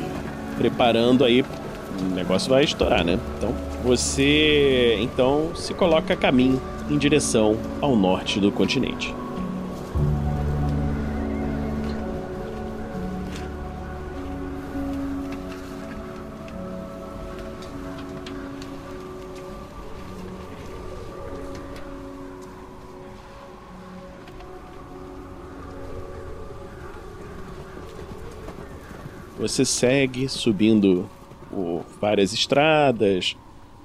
[0.58, 3.18] preparando aí, o negócio vai estourar, né?
[3.38, 9.14] Então, você então se coloca a caminho em direção ao norte do continente.
[29.38, 31.06] Você segue subindo
[32.00, 33.36] várias estradas,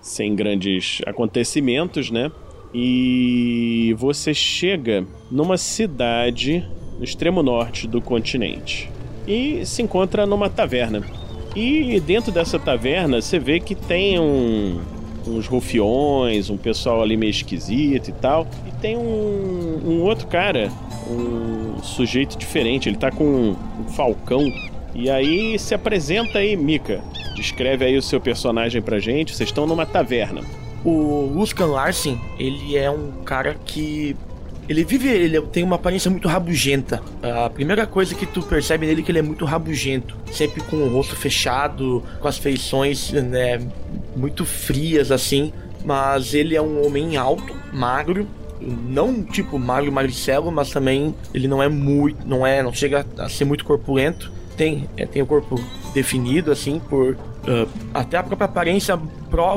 [0.02, 2.32] sem grandes acontecimentos, né?
[2.74, 6.66] E você chega numa cidade
[6.98, 8.90] no extremo norte do continente
[9.28, 11.04] e se encontra numa taverna.
[11.56, 14.80] E dentro dessa taverna você vê que tem um,
[15.26, 18.48] uns rufiões, um pessoal ali meio esquisito e tal.
[18.68, 20.72] E tem um, um outro cara,
[21.10, 24.44] um sujeito diferente, ele tá com um, um falcão
[24.94, 27.02] e aí se apresenta aí, Mika.
[27.36, 29.36] Descreve aí o seu personagem pra gente.
[29.36, 30.42] Vocês estão numa taverna.
[30.84, 34.16] O Luskan Larsen, ele é um cara que
[34.68, 37.02] ele vive, ele tem uma aparência muito rabugenta.
[37.24, 40.78] A primeira coisa que tu percebe nele é que ele é muito rabugento, sempre com
[40.78, 43.60] o rosto fechado, com as feições, né,
[44.16, 45.52] muito frias assim.
[45.84, 48.28] Mas ele é um homem alto, magro,
[48.62, 53.28] não tipo magro magricelo, mas também ele não é muito, não é, não chega a
[53.28, 55.56] ser muito corpulento tem, é, tem o corpo
[55.94, 57.14] definido, assim, por.
[57.14, 59.00] Uh, até a própria aparência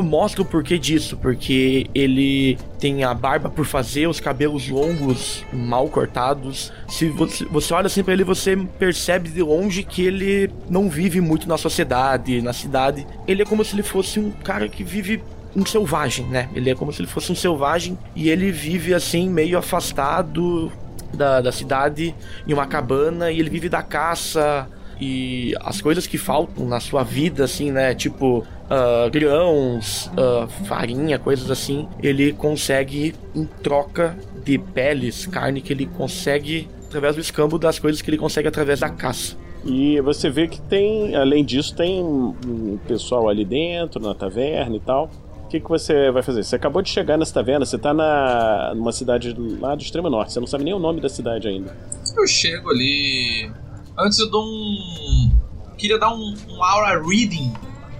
[0.00, 5.88] mostra o porquê disso, porque ele tem a barba por fazer, os cabelos longos, mal
[5.88, 6.72] cortados.
[6.88, 11.20] Se você, você olha assim pra ele, você percebe de longe que ele não vive
[11.20, 13.04] muito na sociedade, na cidade.
[13.26, 15.20] Ele é como se ele fosse um cara que vive
[15.56, 16.48] um selvagem, né?
[16.54, 20.70] Ele é como se ele fosse um selvagem e ele vive assim, meio afastado
[21.12, 22.14] da, da cidade,
[22.46, 24.68] em uma cabana, e ele vive da caça
[25.02, 27.92] e as coisas que faltam na sua vida, assim, né?
[27.92, 35.72] Tipo, uh, grãos, uh, farinha, coisas assim, ele consegue em troca de peles, carne que
[35.72, 39.36] ele consegue através do escambo das coisas que ele consegue através da caça.
[39.64, 44.80] E você vê que tem, além disso, tem um pessoal ali dentro, na taverna e
[44.80, 45.10] tal.
[45.44, 46.44] O que, que você vai fazer?
[46.44, 50.32] Você acabou de chegar nessa taverna, você tá na, numa cidade lá do extremo norte,
[50.32, 51.76] você não sabe nem o nome da cidade ainda.
[52.16, 53.50] Eu chego ali.
[53.98, 55.30] Antes eu dou um.
[55.76, 57.52] Queria dar um, um aura reading.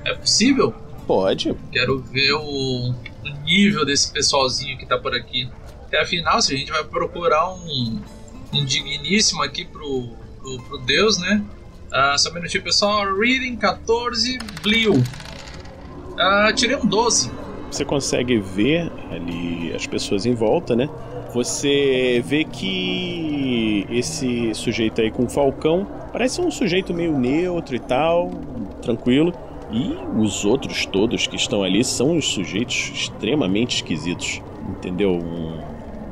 [0.05, 0.75] É possível?
[1.07, 1.55] Pode.
[1.71, 5.51] Quero ver o, o nível desse pessoalzinho que tá por aqui.
[5.87, 8.01] Até afinal, se a gente vai procurar um,
[8.53, 10.09] um digníssimo aqui pro,
[10.41, 11.45] pro, pro Deus, né?
[11.89, 13.05] Uh, só um minutinho, pessoal.
[13.15, 14.99] Reading 14, Blue.
[14.99, 17.31] Uh, tirei um 12.
[17.71, 20.89] Você consegue ver ali as pessoas em volta, né?
[21.33, 27.79] Você vê que esse sujeito aí com o falcão parece um sujeito meio neutro e
[27.79, 28.31] tal,
[28.83, 29.33] tranquilo.
[29.71, 34.43] E os outros todos que estão ali são os sujeitos extremamente esquisitos.
[34.69, 35.13] Entendeu?
[35.13, 35.59] Um,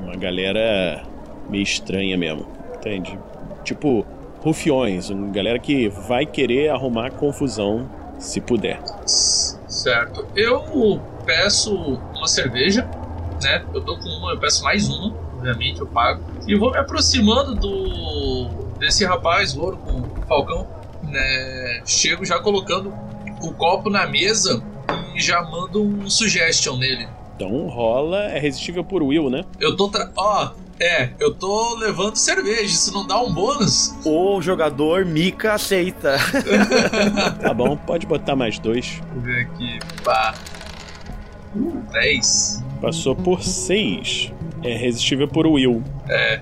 [0.05, 1.03] uma galera
[1.51, 2.47] meio estranha mesmo.
[2.77, 3.19] Entende?
[3.63, 4.07] Tipo,
[4.43, 7.87] rufiões, uma galera que vai querer arrumar confusão
[8.19, 8.81] se puder.
[9.05, 10.27] Certo.
[10.35, 11.75] Eu peço
[12.15, 12.89] uma cerveja,
[13.43, 13.65] né?
[13.73, 16.23] Eu tô com uma, eu peço mais uma, obviamente, eu pago.
[16.47, 18.49] E vou me aproximando do
[18.79, 20.67] desse rapaz louro com o falcão,
[21.03, 21.83] né?
[21.85, 22.93] Chego já colocando
[23.43, 24.63] o copo na mesa
[25.15, 27.07] e já mando um suggestion nele.
[27.37, 29.45] Então rola, é resistível por Will, né?
[29.59, 29.89] Eu tô.
[29.89, 30.11] Tra...
[30.17, 33.95] Ó, é, eu tô levando cerveja, isso não dá um bônus?
[34.05, 36.17] O jogador Mika aceita.
[37.41, 39.01] tá bom, pode botar mais dois.
[39.13, 39.79] Vou ver aqui.
[40.03, 40.35] Pá.
[41.55, 42.70] Uh, 10.
[42.81, 44.33] Passou por 6.
[44.63, 45.83] É resistível por Will.
[46.09, 46.41] É.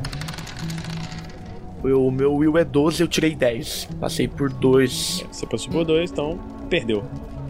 [1.82, 3.88] O meu Will é 12, eu tirei 10.
[4.00, 5.24] Passei por 2.
[5.24, 7.04] É, você passou por 2, então perdeu.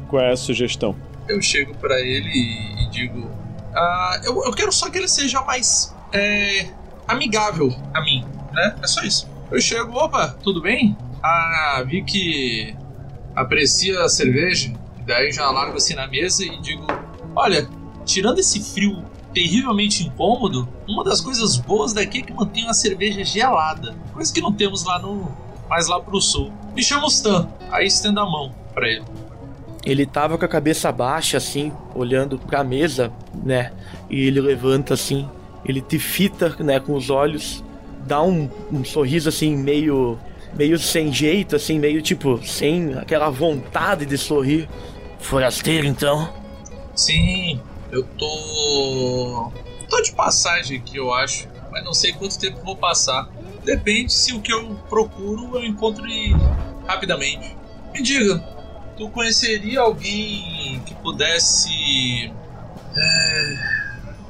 [0.09, 0.95] Qual é a sugestão?
[1.29, 2.31] Eu chego para ele
[2.81, 3.31] e digo:
[3.75, 6.67] ah, eu, eu quero só que ele seja mais é,
[7.07, 8.77] amigável a mim, né?
[8.83, 9.29] É só isso.
[9.51, 10.97] Eu chego, opa, tudo bem?
[11.23, 12.75] Ah, vi que
[13.35, 14.73] aprecia a cerveja,
[15.07, 16.87] daí já largo assim na mesa e digo:
[17.35, 17.69] Olha,
[18.09, 23.23] tirando esse frio terrivelmente incômodo, uma das coisas boas daqui é que mantém a cerveja
[23.23, 25.31] gelada, coisa que não temos lá no
[25.69, 26.51] mais lá pro sul.
[26.75, 29.05] Me chama Stan, aí estendo a mão para ele.
[29.85, 33.13] Ele tava com a cabeça baixa assim, olhando pra mesa,
[33.45, 33.71] né?
[34.09, 35.29] E ele levanta assim,
[35.65, 37.63] ele te fita, né, com os olhos,
[38.07, 40.19] dá um, um sorriso assim meio
[40.55, 44.67] meio sem jeito, assim, meio tipo sem aquela vontade de sorrir.
[45.21, 46.33] Forasteiro, então?
[46.95, 49.53] Sim, eu tô
[49.89, 53.29] tô de passagem aqui, eu acho, mas não sei quanto tempo vou passar.
[53.65, 56.05] Depende se o que eu procuro eu encontro
[56.87, 57.57] rapidamente.
[57.93, 58.39] Me diga,
[58.97, 62.33] tu conheceria alguém que pudesse
[62.95, 63.79] é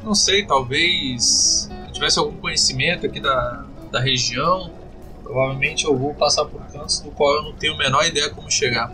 [0.02, 4.70] não sei, talvez tivesse algum conhecimento aqui da, da região.
[5.22, 8.50] Provavelmente eu vou passar por cantos do qual eu não tenho a menor ideia como
[8.50, 8.90] chegar.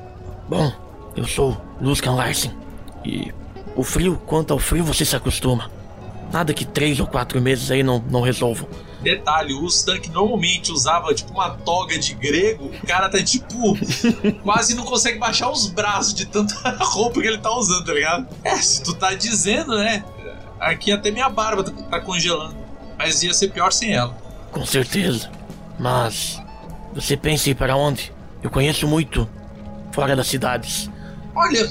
[0.48, 0.72] Bom,
[1.14, 2.52] eu sou Luskan Larsen
[3.04, 3.32] e
[3.74, 5.70] o frio, quanto ao frio, você se acostuma.
[6.32, 8.68] Nada que três ou quatro meses aí não, não resolvam.
[9.02, 13.76] Detalhe, o Stan que normalmente usava tipo uma toga de grego, o cara tá tipo
[14.42, 18.26] quase não consegue baixar os braços de tanta roupa que ele tá usando, tá ligado?
[18.42, 20.02] É, se tu tá dizendo, né?
[20.58, 22.56] Aqui até minha barba tá, tá congelando.
[22.98, 24.16] Mas ia ser pior sem ela.
[24.50, 25.30] Com certeza.
[25.78, 26.40] Mas
[26.94, 28.12] você pensa em ir para onde?
[28.42, 29.28] Eu conheço muito
[29.92, 30.90] fora das cidades.
[31.34, 31.68] Olha,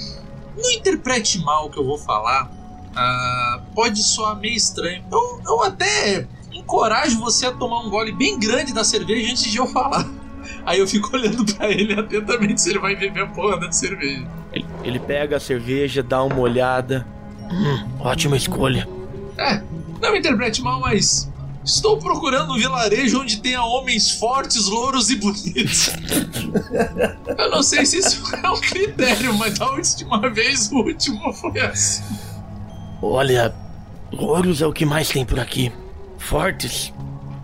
[0.55, 2.51] não interprete mal o que eu vou falar.
[2.95, 5.03] Ah, pode soar meio estranho.
[5.11, 9.57] Eu, eu até encorajo você a tomar um gole bem grande da cerveja antes de
[9.57, 10.07] eu falar.
[10.65, 14.25] Aí eu fico olhando para ele atentamente se ele vai beber a porra da cerveja.
[14.51, 17.05] Ele, ele pega a cerveja, dá uma olhada.
[17.51, 18.87] Hum, ótima escolha.
[19.37, 19.61] É,
[20.01, 21.29] não me interprete mal, mas
[21.63, 25.89] estou procurando um vilarejo onde tenha homens fortes, louros e bonitos.
[27.37, 31.59] Eu não sei se isso é um critério, mas da última vez o último foi
[31.59, 32.03] assim.
[33.01, 33.53] Olha,
[34.11, 35.71] louros é o que mais tem por aqui.
[36.17, 36.93] Fortes.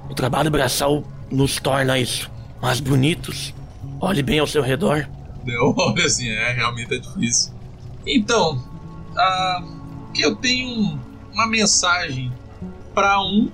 [0.09, 2.29] O trabalho braçal nos torna isso.
[2.61, 3.53] Mas bonitos.
[4.01, 5.07] Olhe bem ao seu redor.
[5.45, 7.53] Não, olha assim, é, realmente é difícil.
[8.05, 8.63] Então,
[9.17, 9.63] ah
[10.13, 10.99] que eu tenho
[11.31, 12.31] uma mensagem
[12.93, 13.49] para um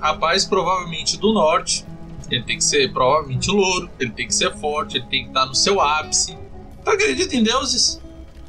[0.00, 1.84] rapaz provavelmente do norte.
[2.30, 5.46] Ele tem que ser provavelmente louro, ele tem que ser forte, ele tem que estar
[5.46, 6.36] no seu ápice.
[6.84, 8.00] Tu acredita em deuses?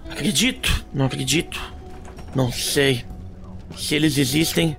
[0.10, 1.62] Acredito, não acredito.
[2.36, 3.06] Não sei.
[3.78, 4.76] Se eles existem,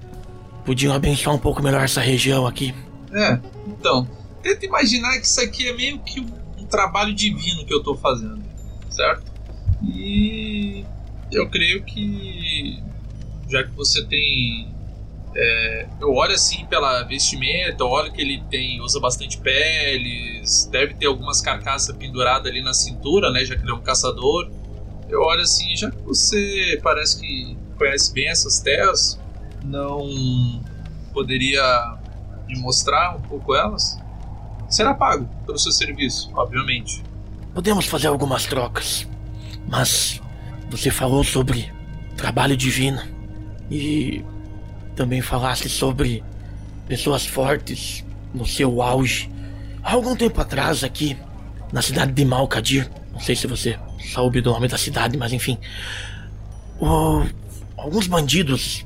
[0.64, 2.74] podiam abençoar um pouco melhor essa região aqui.
[3.12, 4.06] É, então.
[4.42, 8.40] Tenta imaginar que isso aqui é meio que um, trabalho divino que eu tô fazendo,
[8.88, 9.24] certo?
[9.82, 10.84] E
[11.32, 12.80] eu creio que
[13.48, 14.72] já que você tem
[15.34, 21.06] é, eu olho assim pela vestimenta, olho que ele tem usa bastante peles, deve ter
[21.06, 23.44] algumas carcaças penduradas ali na cintura, né?
[23.44, 24.50] Já que ele é um caçador.
[25.08, 29.20] Eu olho assim, já que você parece que conhece bem essas terras,
[29.64, 30.62] não
[31.12, 31.62] poderia
[32.46, 33.98] me mostrar um pouco elas?
[34.68, 37.02] Será pago pelo seu serviço, obviamente.
[37.54, 39.06] Podemos fazer algumas trocas,
[39.68, 40.20] mas
[40.70, 41.72] você falou sobre
[42.16, 43.02] trabalho divino
[43.68, 44.24] e
[45.00, 46.22] também falasse sobre
[46.86, 49.30] pessoas fortes no seu auge.
[49.82, 51.16] Há algum tempo atrás, aqui
[51.72, 53.78] na cidade de Malkadir, não sei se você
[54.12, 55.56] soube do nome da cidade, mas enfim,
[56.78, 57.24] o,
[57.78, 58.84] alguns bandidos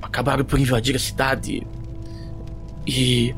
[0.00, 1.66] acabaram por invadir a cidade
[2.86, 3.34] e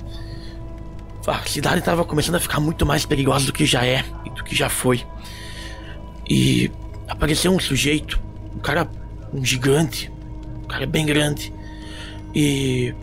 [1.26, 4.44] a cidade estava começando a ficar muito mais perigosa do que já é e do
[4.44, 5.02] que já foi.
[6.28, 6.70] E
[7.08, 8.20] apareceu um sujeito,
[8.54, 8.86] um cara,
[9.32, 10.12] um gigante,
[10.64, 11.50] um cara bem grande.
[12.34, 12.94] E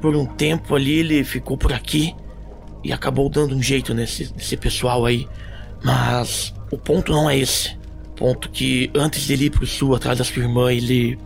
[0.00, 2.14] por um tempo ali ele ficou por aqui
[2.82, 5.28] e acabou dando um jeito nesse, nesse pessoal aí.
[5.82, 7.78] Mas o ponto não é esse.
[8.08, 11.18] O ponto que antes dele ir pro sul atrás da sua irmã, ele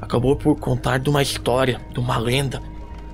[0.00, 2.62] acabou por contar de uma história, de uma lenda.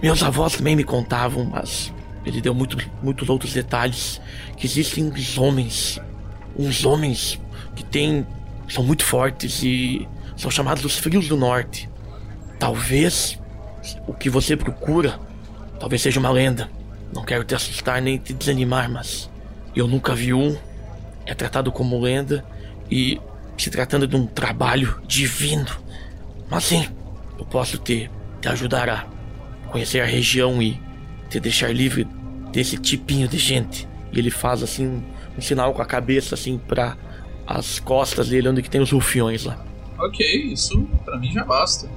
[0.03, 1.93] Meus avós também me contavam, mas
[2.25, 4.21] ele deu muito, muitos outros detalhes.
[4.57, 6.01] Que existem uns homens,
[6.57, 7.41] uns homens
[7.75, 8.27] que têm,
[8.69, 11.89] são muito fortes e são chamados os Frios do Norte.
[12.59, 13.39] Talvez
[14.07, 15.19] o que você procura,
[15.79, 16.71] talvez seja uma lenda.
[17.15, 19.31] Não quero te assustar nem te desanimar, mas
[19.75, 20.57] eu nunca vi um.
[21.25, 22.45] É tratado como lenda
[22.91, 23.21] e
[23.59, 25.67] se tratando de um trabalho divino.
[26.51, 26.89] Mas sim,
[27.39, 28.11] eu posso te,
[28.41, 29.07] te ajudar a
[29.71, 30.81] conhecer a região e
[31.29, 32.07] te deixar livre
[32.53, 33.89] desse tipinho de gente.
[34.13, 35.03] E ele faz assim
[35.37, 36.97] um, sinal com a cabeça assim para
[37.47, 39.65] as costas dele onde que tem os rufiões lá.
[39.99, 41.89] Ok, isso para mim já basta.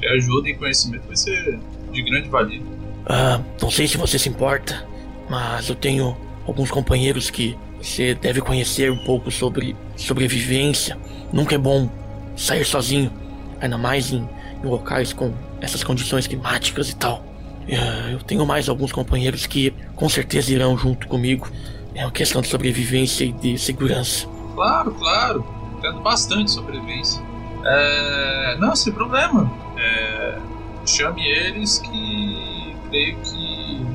[0.00, 1.58] E ajuda e conhecimento vai ser
[1.92, 2.62] de grande valia.
[3.06, 4.86] Ah, não sei se você se importa,
[5.28, 10.98] mas eu tenho alguns companheiros que você deve conhecer um pouco sobre sobrevivência.
[11.32, 11.90] Nunca é bom
[12.36, 13.12] sair sozinho,
[13.60, 14.28] ainda mais em,
[14.62, 17.24] em locais com essas condições climáticas e tal.
[17.70, 21.50] Ah, eu tenho mais alguns companheiros que com certeza irão junto comigo.
[21.94, 24.26] É uma questão de sobrevivência e de segurança.
[24.54, 25.44] Claro, claro.
[25.78, 27.22] Entendo bastante sobrevivência.
[27.64, 28.56] É...
[28.58, 29.50] Não, sem problema.
[29.78, 30.38] É...
[30.86, 33.86] Chame eles que creio que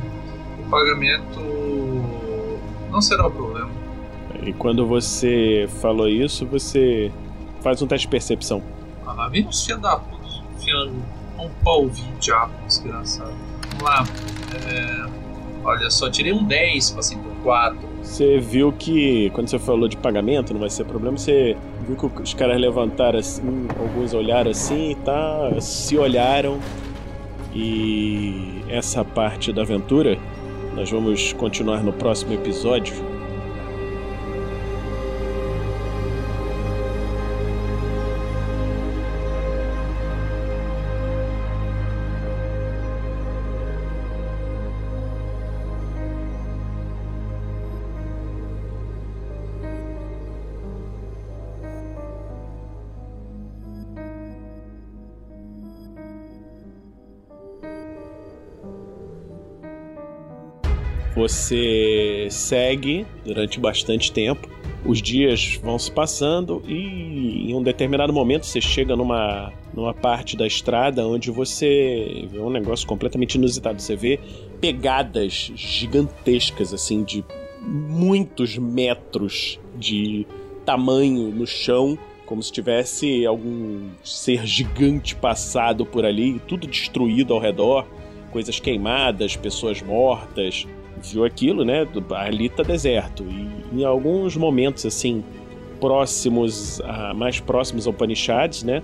[0.60, 1.40] o pagamento
[2.92, 3.72] não será o problema.
[4.44, 7.12] E quando você falou isso, você
[7.62, 8.62] faz um teste de percepção.
[9.06, 10.24] Ah, lá vem uns filha da puta,
[10.56, 10.94] enfiando
[11.40, 13.34] um de diabo, desgraçado.
[13.72, 14.04] Vamos lá.
[14.68, 15.24] É...
[15.66, 17.80] Olha só, tirei um 10, passei por 4.
[18.02, 22.22] Você viu que, quando você falou de pagamento, não vai ser problema, você viu que
[22.22, 26.60] os caras levantaram assim, alguns olharam assim e tá, se olharam.
[27.54, 30.18] E essa parte da aventura
[30.76, 32.96] nós vamos continuar no próximo episódio.
[61.16, 64.50] Você segue durante bastante tempo.
[64.86, 70.36] Os dias vão se passando e em um determinado momento você chega numa, numa parte
[70.36, 73.82] da estrada onde você vê um negócio completamente inusitado.
[73.82, 74.20] Você vê
[74.60, 77.24] pegadas gigantescas, assim, de
[77.62, 80.26] muitos metros de
[80.66, 87.40] tamanho no chão, como se tivesse algum ser gigante passado por ali, tudo destruído ao
[87.40, 87.86] redor,
[88.32, 90.68] coisas queimadas, pessoas mortas,
[91.04, 91.88] viu aquilo, né?
[92.12, 93.24] Ali tá deserto.
[93.24, 95.24] E em alguns momentos, assim,
[95.80, 98.82] próximos, a, mais próximos ao Upanishads, né?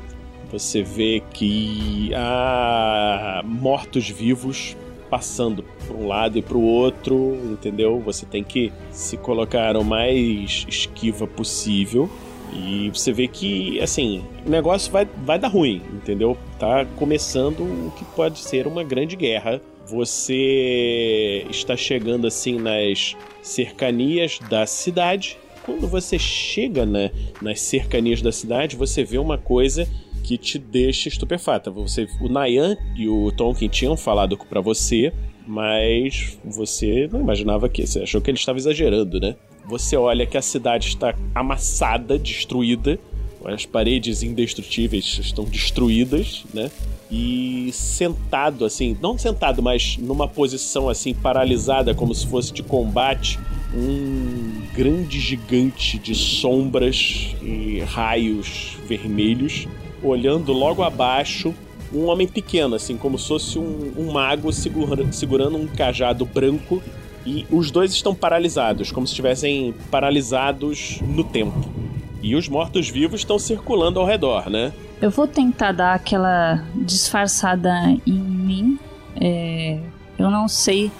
[0.51, 4.75] Você vê que há mortos-vivos
[5.09, 7.99] passando por um lado e para o outro, entendeu?
[8.05, 12.09] Você tem que se colocar o mais esquiva possível.
[12.51, 16.35] E você vê que, assim, o negócio vai, vai dar ruim, entendeu?
[16.57, 24.39] Tá começando o que pode ser uma grande guerra você está chegando assim nas cercanias
[24.49, 25.37] da cidade.
[25.65, 27.11] Quando você chega né,
[27.41, 29.87] nas cercanias da cidade, você vê uma coisa
[30.23, 31.71] que te deixa estupefata.
[31.71, 35.11] Você, o Nayan e o Tonkin tinham falado para você,
[35.47, 37.85] mas você não imaginava que.
[37.85, 39.35] Você achou que ele estava exagerando, né?
[39.65, 42.99] Você olha que a cidade está amassada, destruída,
[43.45, 46.69] as paredes indestrutíveis estão destruídas, né?
[47.11, 53.39] E sentado assim, não sentado, mas numa posição assim paralisada, como se fosse de combate,
[53.73, 59.67] um grande gigante de sombras e raios vermelhos,
[60.03, 61.53] olhando logo abaixo
[61.91, 66.81] um homem pequeno, assim, como se fosse um, um mago segura, segurando um cajado branco.
[67.25, 71.88] E os dois estão paralisados, como se estivessem paralisados no tempo.
[72.21, 74.73] E os mortos-vivos estão circulando ao redor, né?
[75.01, 77.71] Eu vou tentar dar aquela disfarçada
[78.05, 78.79] em mim.
[79.19, 79.79] É,
[80.17, 80.91] eu não sei.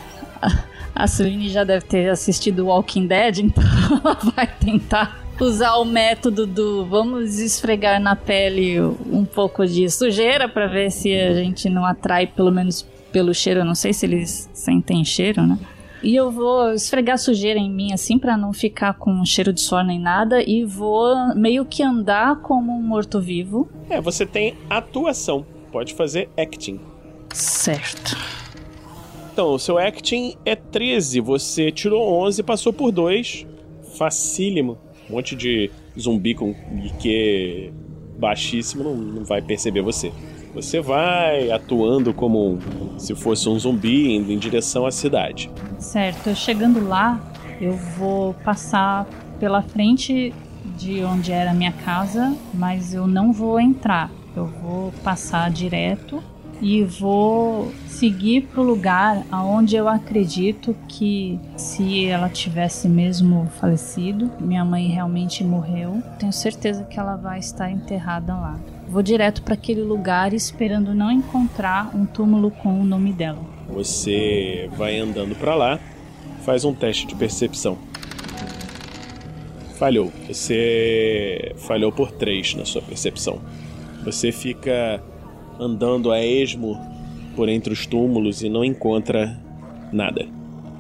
[0.96, 3.64] A Celine já deve ter assistido Walking Dead, então
[4.04, 10.50] ela vai tentar usar o método do vamos esfregar na pele um pouco de sujeira
[10.50, 13.62] para ver se a gente não atrai pelo menos pelo cheiro.
[13.62, 15.58] Eu não sei se eles sentem cheiro, né?
[16.02, 19.84] E eu vou esfregar sujeira em mim assim para não ficar com cheiro de suor
[19.84, 23.70] nem nada e vou meio que andar como um morto-vivo.
[23.90, 25.46] É, você tem atuação.
[25.72, 26.80] Pode fazer acting.
[27.34, 28.18] Certo.
[29.32, 33.46] Então, o seu acting é 13, você tirou 11, passou por 2.
[33.98, 34.78] Facílimo.
[35.10, 37.74] Um monte de zumbi com IQ
[38.18, 40.12] baixíssimo não, não vai perceber você.
[40.54, 42.60] Você vai atuando como
[42.98, 45.50] se fosse um zumbi indo em direção à cidade.
[45.78, 47.20] Certo, chegando lá,
[47.62, 49.06] eu vou passar
[49.40, 50.34] pela frente
[50.78, 54.10] de onde era a minha casa, mas eu não vou entrar.
[54.36, 56.22] Eu vou passar direto
[56.62, 64.30] e vou seguir para o lugar aonde eu acredito que se ela tivesse mesmo falecido,
[64.40, 68.60] minha mãe realmente morreu, tenho certeza que ela vai estar enterrada lá.
[68.90, 73.40] Vou direto para aquele lugar esperando não encontrar um túmulo com o nome dela.
[73.68, 75.80] Você vai andando para lá,
[76.42, 77.78] faz um teste de percepção.
[79.78, 80.12] Falhou.
[80.28, 83.40] Você falhou por 3 na sua percepção.
[84.04, 85.04] Você fica
[85.60, 86.76] andando a esmo
[87.36, 89.40] por entre os túmulos e não encontra
[89.94, 90.26] nada.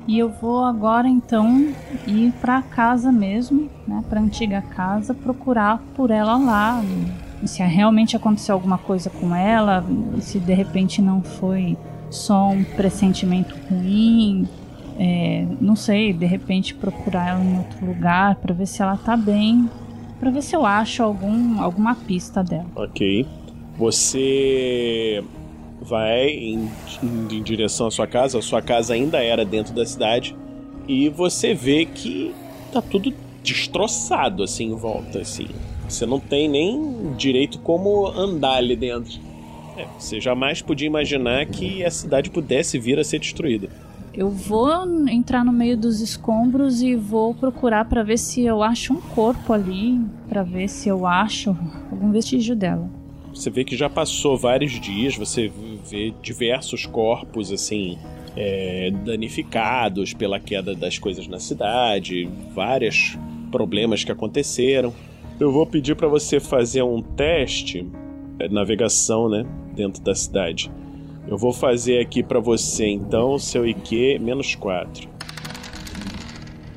[0.08, 1.72] E eu vou agora então
[2.08, 6.84] ir para casa mesmo, né, para antiga casa, procurar por ela lá,
[7.46, 9.86] se realmente aconteceu alguma coisa com ela,
[10.20, 11.78] se de repente não foi
[12.10, 14.48] só um pressentimento ruim,
[14.98, 19.16] é, não sei, de repente procurar ela em outro lugar para ver se ela tá
[19.16, 19.70] bem,
[20.20, 22.68] para ver se eu acho algum, alguma pista dela.
[22.76, 23.26] Ok.
[23.78, 25.24] Você
[25.82, 26.70] vai em,
[27.02, 30.36] em, em direção à sua casa, a sua casa ainda era dentro da cidade,
[30.86, 32.34] e você vê que
[32.74, 35.48] tá tudo destroçado assim em volta, assim.
[35.90, 39.20] Você não tem nem direito como andar ali dentro.
[39.76, 43.70] É, você jamais podia imaginar que a cidade pudesse vir a ser destruída.
[44.14, 44.70] Eu vou
[45.10, 49.54] entrar no meio dos escombros e vou procurar para ver se eu acho um corpo
[49.54, 51.56] ali, para ver se eu acho
[51.92, 52.90] algum vestígio dela.
[53.34, 55.52] Você vê que já passou vários dias, você
[55.90, 57.98] vê diversos corpos assim
[58.36, 63.18] é, danificados pela queda das coisas na cidade, vários
[63.52, 64.94] problemas que aconteceram.
[65.40, 67.90] Eu vou pedir para você fazer um teste
[68.40, 70.70] é, navegação, né, dentro da cidade.
[71.26, 75.08] Eu vou fazer aqui para você então seu IQ menos 4.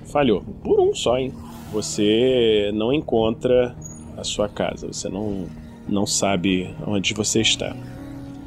[0.04, 0.42] Falhou.
[0.62, 1.32] Por um só, hein?
[1.72, 3.74] Você não encontra
[4.16, 4.86] a sua casa.
[4.86, 5.46] Você não,
[5.88, 7.74] não sabe onde você está.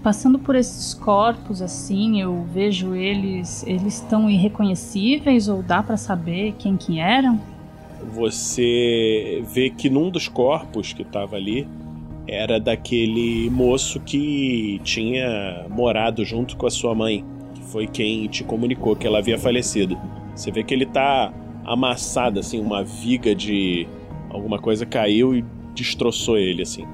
[0.01, 6.53] Passando por esses corpos assim, eu vejo eles, eles estão irreconhecíveis ou dá para saber
[6.57, 7.54] quem que eram?
[8.11, 11.67] Você vê que num dos corpos que estava ali
[12.27, 18.43] era daquele moço que tinha morado junto com a sua mãe, que foi quem te
[18.43, 19.97] comunicou que ela havia falecido.
[20.35, 21.31] Você vê que ele tá
[21.63, 23.87] amassado, assim, uma viga de
[24.29, 25.43] alguma coisa caiu e
[25.73, 26.85] destroçou ele, assim.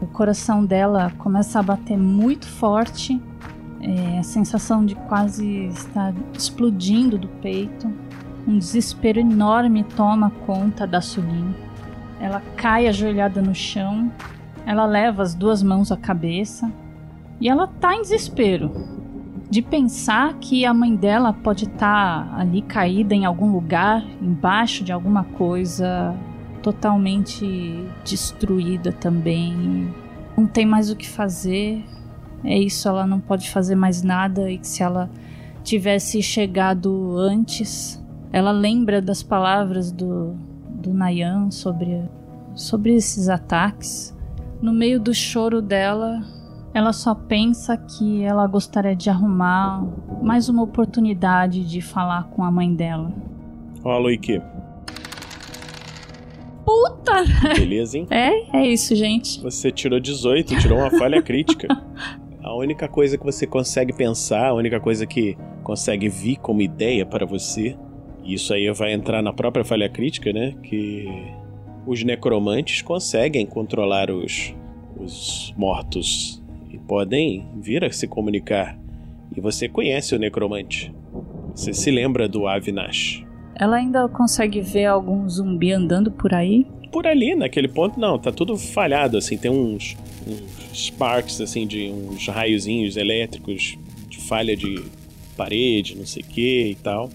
[0.00, 3.20] O coração dela começa a bater muito forte,
[3.80, 7.90] é, a sensação de quase estar explodindo do peito.
[8.46, 11.54] Um desespero enorme toma conta da Suline.
[12.20, 14.10] Ela cai ajoelhada no chão,
[14.66, 16.70] ela leva as duas mãos à cabeça
[17.40, 18.70] e ela tá em desespero
[19.50, 24.84] de pensar que a mãe dela pode estar tá ali caída em algum lugar, embaixo
[24.84, 26.14] de alguma coisa,
[26.62, 29.92] totalmente destruída também.
[30.36, 31.84] Não tem mais o que fazer.
[32.44, 35.10] É isso, ela não pode fazer mais nada e que se ela
[35.64, 37.99] tivesse chegado antes,
[38.32, 40.34] ela lembra das palavras do,
[40.68, 42.02] do Nayan sobre,
[42.54, 44.16] sobre esses ataques.
[44.62, 46.22] No meio do choro dela,
[46.72, 49.84] ela só pensa que ela gostaria de arrumar
[50.22, 53.12] mais uma oportunidade de falar com a mãe dela.
[53.82, 54.40] O IQ.
[56.64, 57.24] Puta!
[57.56, 58.06] Beleza, hein?
[58.12, 59.42] É, é isso, gente.
[59.42, 61.66] Você tirou 18, tirou uma falha crítica.
[62.42, 67.04] A única coisa que você consegue pensar, a única coisa que consegue vir como ideia
[67.04, 67.76] para você,
[68.34, 70.54] isso aí vai entrar na própria falha crítica, né?
[70.62, 71.06] Que
[71.86, 74.54] os necromantes conseguem controlar os,
[74.96, 78.78] os mortos e podem vir a se comunicar.
[79.34, 80.92] E você conhece o necromante.
[81.54, 83.24] Você se lembra do Avinash.
[83.54, 86.66] Ela ainda consegue ver algum zumbi andando por aí?
[86.90, 91.90] Por ali, naquele ponto, não, tá tudo falhado, assim, tem uns, uns sparks, assim, de
[91.90, 93.78] uns raiozinhos elétricos
[94.08, 94.82] de falha de
[95.36, 97.10] parede, não sei o que e tal.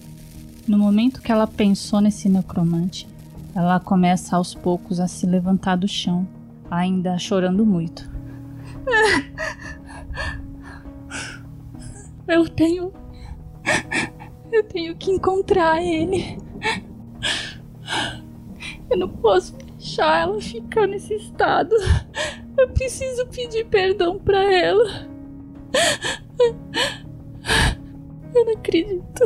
[0.66, 3.06] No momento que ela pensou nesse necromante,
[3.54, 6.26] ela começa aos poucos a se levantar do chão,
[6.68, 8.10] ainda chorando muito.
[12.26, 12.92] Eu tenho.
[14.50, 16.36] Eu tenho que encontrar ele.
[18.90, 21.74] Eu não posso deixar ela ficar nesse estado.
[22.58, 25.06] Eu preciso pedir perdão pra ela.
[28.34, 29.22] Eu não acredito.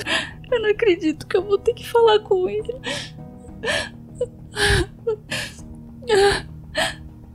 [0.50, 2.74] Eu não acredito que eu vou ter que falar com ele.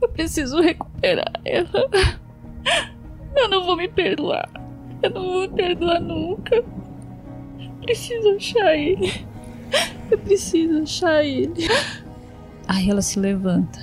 [0.00, 1.88] Eu preciso recuperar ela.
[3.34, 4.48] Eu não vou me perdoar.
[5.02, 6.56] Eu não vou me perdoar nunca.
[6.56, 9.26] Eu preciso achar ele.
[10.10, 11.66] Eu preciso achar ele.
[12.68, 13.78] Aí ela se levanta.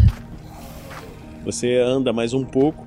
[1.45, 2.85] Você anda mais um pouco.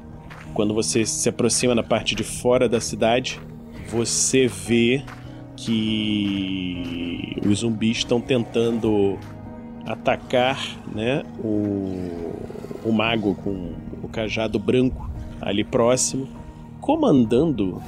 [0.54, 3.40] Quando você se aproxima na parte de fora da cidade,
[3.88, 5.04] você vê
[5.56, 9.18] que os zumbis estão tentando
[9.86, 10.58] atacar,
[10.94, 12.34] né, o,
[12.84, 16.28] o mago com o cajado branco ali próximo,
[16.80, 17.80] comandando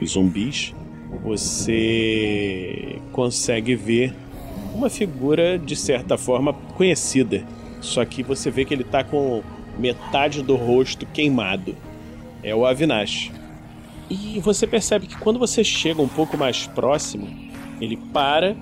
[0.00, 0.74] os zumbis.
[1.22, 4.14] Você consegue ver
[4.74, 7.44] uma figura de certa forma conhecida,
[7.80, 9.42] só que você vê que ele tá com
[9.78, 11.74] metade do rosto queimado.
[12.42, 13.30] É o Avinash.
[14.08, 17.28] E você percebe que quando você chega um pouco mais próximo,
[17.80, 18.56] ele para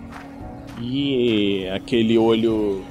[0.81, 2.85] e aquele olho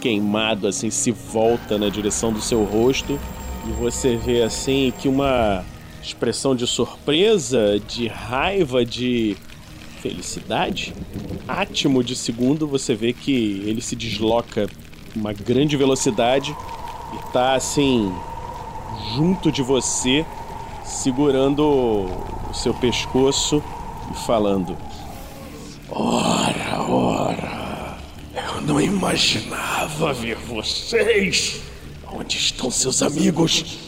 [0.00, 3.18] queimado assim se volta na direção do seu rosto
[3.66, 5.64] e você vê assim que uma
[6.02, 9.36] expressão de surpresa, de raiva, de
[10.00, 10.94] felicidade,
[11.46, 14.68] átimo de segundo, você vê que ele se desloca
[15.14, 16.56] uma grande velocidade
[17.14, 18.12] e tá assim
[19.14, 20.24] junto de você,
[20.88, 23.62] segurando o seu pescoço
[24.10, 24.76] e falando:
[25.90, 27.98] Ora, ora.
[28.34, 31.60] Eu não imaginava ver vocês.
[32.10, 33.78] Onde estão seus amigos?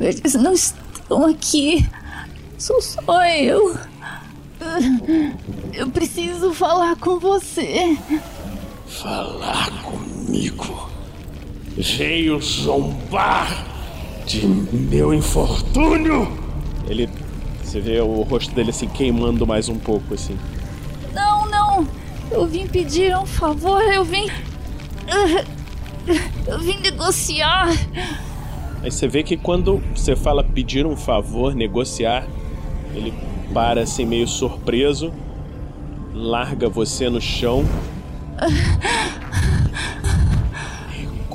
[0.00, 1.88] Eles não estão aqui.
[2.58, 3.78] Sou só eu.
[5.72, 7.96] Eu preciso falar com você.
[8.86, 10.90] Falar comigo.
[11.76, 13.66] Veio zombar
[14.26, 16.28] de meu infortúnio.
[16.88, 17.08] Ele.
[17.62, 20.36] Você vê o rosto dele assim queimando mais um pouco, assim.
[21.14, 21.86] Não, não.
[22.30, 23.80] Eu vim pedir um favor.
[23.82, 24.28] Eu vim.
[26.46, 27.68] Eu vim negociar.
[28.82, 32.26] Aí você vê que quando você fala pedir um favor, negociar,
[32.94, 33.12] ele
[33.52, 35.12] para assim meio surpreso,
[36.14, 37.64] larga você no chão.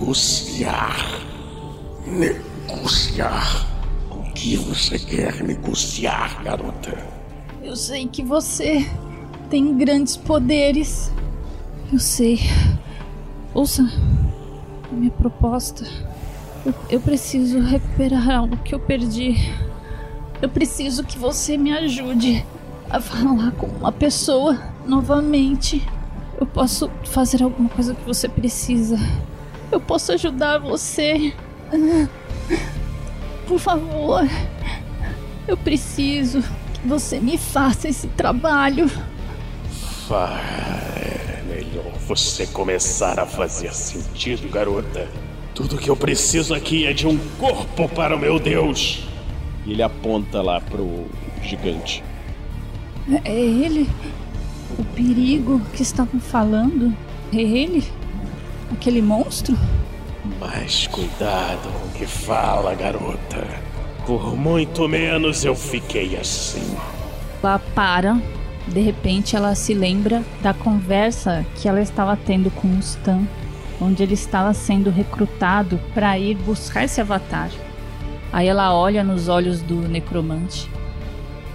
[0.06, 0.95] Negociar.
[2.06, 3.68] Negociar.
[4.12, 6.95] O que você quer negociar, garota?
[7.64, 8.88] Eu sei que você
[9.49, 11.12] tem grandes poderes.
[11.91, 12.39] Eu sei.
[13.51, 13.82] Ouça
[14.91, 15.84] a minha proposta.
[16.64, 19.34] Eu, eu preciso recuperar algo que eu perdi.
[20.39, 22.45] Eu preciso que você me ajude
[22.91, 25.84] a falar com uma pessoa novamente.
[26.39, 28.99] Eu posso fazer alguma coisa que você precisa.
[29.72, 31.34] Eu posso ajudar você.
[33.47, 34.28] Por favor.
[35.47, 36.41] Eu preciso
[36.74, 38.89] que você me faça esse trabalho.
[40.07, 40.41] Vai.
[40.97, 45.07] É melhor você começar a fazer sentido, garota.
[45.53, 49.07] Tudo que eu preciso aqui é de um corpo para o meu Deus.
[49.66, 51.05] E ele aponta lá pro
[51.41, 52.03] gigante.
[53.24, 53.89] É ele?
[54.78, 56.95] O perigo que estavam falando?
[57.32, 57.84] É ele?
[58.72, 59.57] Aquele monstro?
[60.39, 63.45] Mas cuidado com o que fala, garota.
[64.05, 66.76] Por muito menos eu fiquei assim.
[67.43, 68.20] Ela para.
[68.68, 73.22] De repente ela se lembra da conversa que ela estava tendo com o Stan.
[73.80, 77.51] onde ele estava sendo recrutado para ir buscar esse avatar.
[78.32, 80.70] Aí ela olha nos olhos do necromante.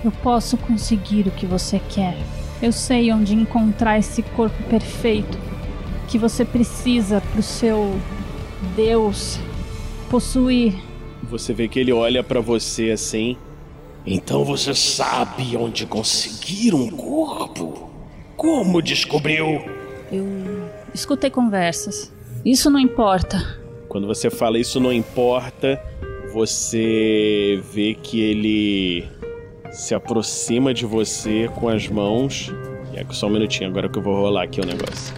[0.04, 2.16] Eu posso conseguir o que você quer.
[2.62, 5.49] Eu sei onde encontrar esse corpo perfeito
[6.11, 7.94] que você precisa para o seu
[8.74, 9.38] Deus
[10.11, 10.74] possuir.
[11.30, 13.36] Você vê que ele olha para você assim.
[14.04, 17.88] Então você sabe onde conseguir um corpo?
[18.36, 19.62] Como descobriu?
[20.11, 20.26] Eu
[20.92, 22.12] escutei conversas.
[22.44, 23.61] Isso não importa.
[23.88, 25.80] Quando você fala isso não importa,
[26.32, 29.08] você vê que ele
[29.70, 32.52] se aproxima de você com as mãos.
[32.94, 35.14] É só um minutinho, agora que eu vou rolar aqui o negócio.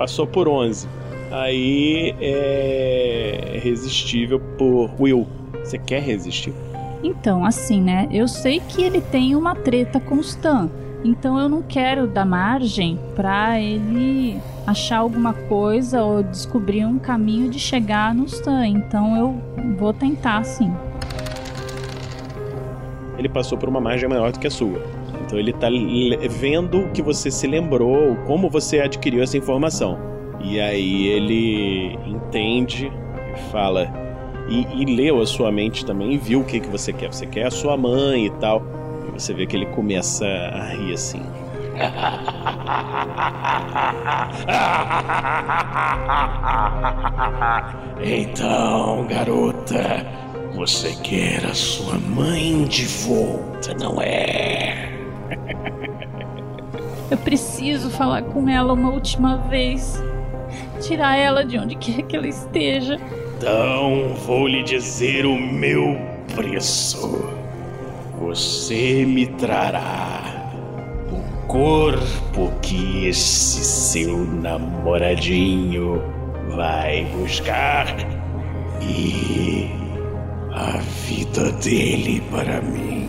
[0.00, 0.88] Passou por 11.
[1.30, 5.26] Aí é resistível por Will.
[5.62, 6.54] Você quer resistir?
[7.02, 8.08] Então, assim, né?
[8.10, 10.70] Eu sei que ele tem uma treta com o Stan.
[11.04, 17.50] Então eu não quero dar margem para ele achar alguma coisa ou descobrir um caminho
[17.50, 18.66] de chegar no Stan.
[18.66, 20.72] Então eu vou tentar sim.
[23.18, 24.80] Ele passou por uma margem maior do que a sua.
[25.30, 25.68] Então ele tá
[26.28, 29.96] vendo que você se lembrou, como você adquiriu essa informação.
[30.40, 32.90] E aí ele entende
[33.32, 33.88] e fala.
[34.48, 37.12] E, e leu a sua mente também e viu o que, que você quer.
[37.12, 38.60] Você quer a sua mãe e tal.
[39.08, 41.22] E você vê que ele começa a rir assim.
[48.02, 50.06] Então, garota,
[50.54, 54.89] você quer a sua mãe de volta, não é?
[57.10, 60.00] Eu preciso falar com ela uma última vez.
[60.80, 62.98] Tirar ela de onde quer que ela esteja.
[63.36, 65.98] Então vou lhe dizer o meu
[66.34, 67.28] preço.
[68.20, 70.22] Você me trará
[71.10, 76.02] o corpo que esse seu namoradinho
[76.54, 77.86] vai buscar
[78.82, 79.68] e
[80.52, 83.08] a vida dele para mim.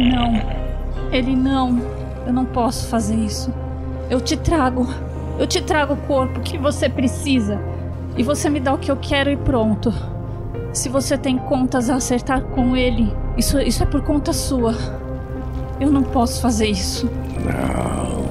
[0.00, 2.01] Não, ele não.
[2.26, 3.52] Eu não posso fazer isso.
[4.08, 4.86] Eu te trago.
[5.38, 7.60] Eu te trago o corpo que você precisa.
[8.16, 9.92] E você me dá o que eu quero e pronto.
[10.72, 14.74] Se você tem contas a acertar com ele, isso, isso é por conta sua.
[15.80, 17.10] Eu não posso fazer isso.
[17.44, 18.22] Não.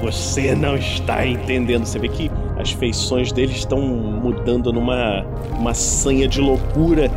[0.00, 1.84] Você não está entendendo.
[1.84, 5.24] Você vê que as feições dele estão mudando numa
[5.58, 7.10] uma sanha de loucura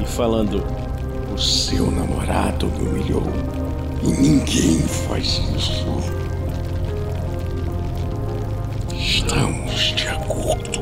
[0.00, 0.62] e falando:
[1.34, 3.24] O seu namorado me humilhou.
[4.04, 5.86] Ninguém faz isso.
[8.94, 10.80] Estamos de acordo.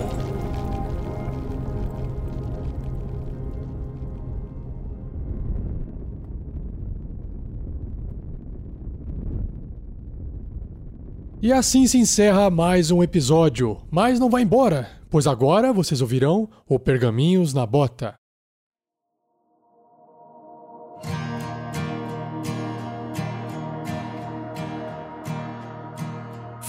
[11.40, 13.78] E assim se encerra mais um episódio.
[13.90, 18.21] Mas não vai embora, pois agora vocês ouvirão o Pergaminhos na Bota.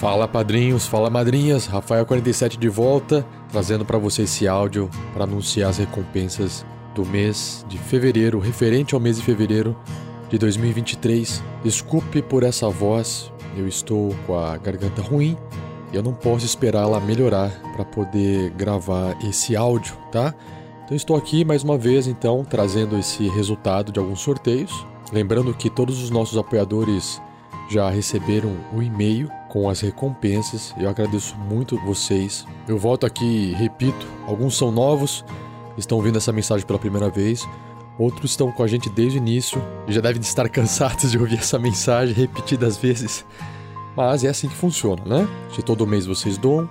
[0.03, 5.77] Fala padrinhos, fala madrinhas, Rafael47 de volta, trazendo para você esse áudio para anunciar as
[5.77, 9.73] recompensas do mês de fevereiro, referente ao mês de fevereiro
[10.29, 11.41] de 2023.
[11.63, 15.37] Desculpe por essa voz, eu estou com a garganta ruim
[15.93, 20.35] e eu não posso esperar ela melhorar para poder gravar esse áudio, tá?
[20.83, 24.85] Então estou aqui mais uma vez então trazendo esse resultado de alguns sorteios.
[25.13, 27.21] Lembrando que todos os nossos apoiadores
[27.69, 30.73] já receberam o e-mail com as recompensas.
[30.79, 32.43] Eu agradeço muito vocês.
[32.67, 35.23] Eu volto aqui repito, alguns são novos,
[35.77, 37.47] estão ouvindo essa mensagem pela primeira vez.
[37.99, 41.37] Outros estão com a gente desde o início e já devem estar cansados de ouvir
[41.37, 43.23] essa mensagem repetidas vezes.
[43.95, 45.27] Mas é assim que funciona, né?
[45.53, 46.67] Se todo mês vocês doam,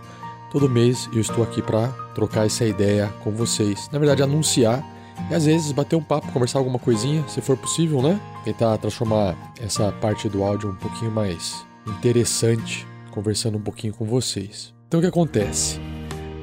[0.50, 3.88] todo mês eu estou aqui para trocar essa ideia com vocês.
[3.92, 4.84] Na verdade, anunciar
[5.30, 8.20] e às vezes bater um papo, conversar alguma coisinha, se for possível, né?
[8.44, 14.74] Tentar transformar essa parte do áudio um pouquinho mais interessante, conversando um pouquinho com vocês.
[14.88, 15.80] Então o que acontece?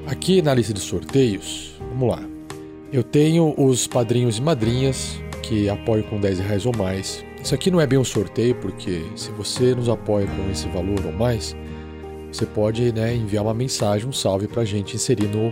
[0.08, 2.24] Aqui na lista de sorteios, vamos lá.
[2.92, 7.24] Eu tenho os padrinhos e madrinhas que apoiam com 10 reais ou mais.
[7.42, 11.06] Isso aqui não é bem um sorteio, porque se você nos apoia com esse valor
[11.06, 11.56] ou mais,
[12.32, 15.52] você pode né, enviar uma mensagem, um salve pra gente inserir no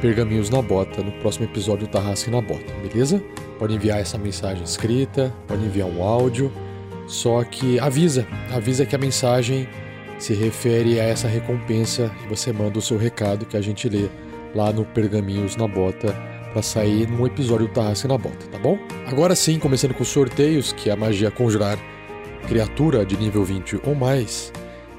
[0.00, 3.22] Pergaminhos na Bota, no próximo episódio do Tarrasque na Bota, beleza?
[3.58, 6.52] Pode enviar essa mensagem escrita, pode enviar um áudio,
[7.12, 9.68] só que avisa, avisa que a mensagem
[10.18, 14.08] se refere a essa recompensa e você manda o seu recado que a gente lê
[14.54, 16.16] lá no Pergaminhos na Bota
[16.52, 18.78] para sair num episódio do Tarrasque na Bota, tá bom?
[19.06, 21.78] Agora sim, começando com os sorteios, que é a magia conjurar
[22.48, 24.50] criatura de nível 20 ou mais.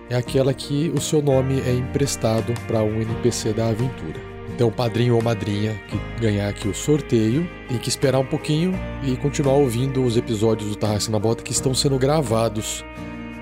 [0.07, 4.32] é aquela que o seu nome é emprestado para um NPC da aventura.
[4.55, 8.73] Então, padrinho ou madrinha que ganhar aqui o sorteio tem que esperar um pouquinho
[9.03, 12.85] e continuar ouvindo os episódios do Tarrasque na Bota que estão sendo gravados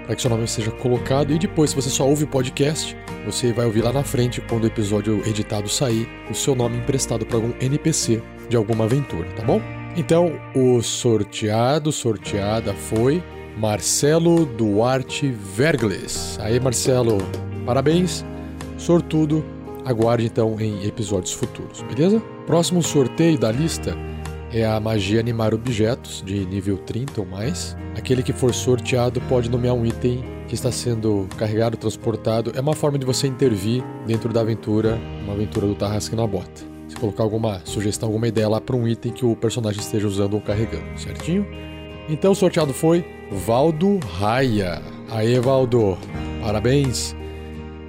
[0.06, 1.34] para que seu nome seja colocado.
[1.34, 2.96] E depois, se você só ouve o podcast,
[3.26, 7.26] você vai ouvir lá na frente, quando o episódio editado sair, o seu nome emprestado
[7.26, 9.62] para algum NPC de alguma aventura, tá bom?
[9.96, 13.22] Então, o sorteado, sorteada foi
[13.58, 16.38] Marcelo Duarte Vergles.
[16.42, 17.18] Aí, Marcelo,
[17.66, 18.26] parabéns,
[18.78, 19.44] sortudo.
[19.86, 22.22] Aguarde então em episódios futuros, beleza?
[22.46, 23.98] Próximo sorteio da lista
[24.54, 27.76] é a magia animar objetos de nível 30 ou mais.
[27.98, 32.52] Aquele que for sorteado pode nomear um item que está sendo carregado, transportado.
[32.56, 36.62] É uma forma de você intervir dentro da aventura, uma aventura do Tarrasque na Bota.
[36.88, 40.34] Você colocar alguma sugestão, alguma ideia lá para um item que o personagem esteja usando
[40.34, 41.48] ou carregando, certinho?
[42.10, 44.82] Então o sorteado foi Valdo Raia.
[45.10, 45.98] Aê, Valdo,
[46.42, 47.16] parabéns!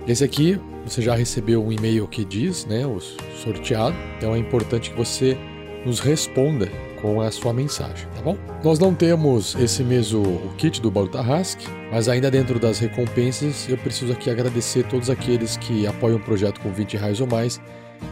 [0.07, 2.99] Esse aqui você já recebeu um e-mail que diz, né, o
[3.43, 3.97] sorteado.
[4.17, 5.37] Então é importante que você
[5.85, 6.69] nos responda
[7.01, 8.39] com a sua mensagem, tá bom?
[8.63, 10.23] Nós não temos esse mês o,
[10.57, 15.57] kit do Baú Tarrasque, mas ainda dentro das recompensas eu preciso aqui agradecer todos aqueles
[15.57, 17.61] que apoiam o projeto com 20 reais ou mais.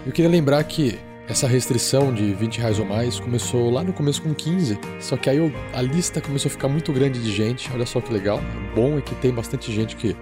[0.05, 0.99] Eu queria lembrar que
[1.29, 5.31] essa restrição de 20 reais ou mais começou lá no começo com 15, só que
[5.31, 5.39] aí
[5.73, 7.71] a lista começou a ficar muito grande de gente.
[7.73, 8.41] Olha só que legal.
[8.73, 10.17] O bom é que tem bastante gente que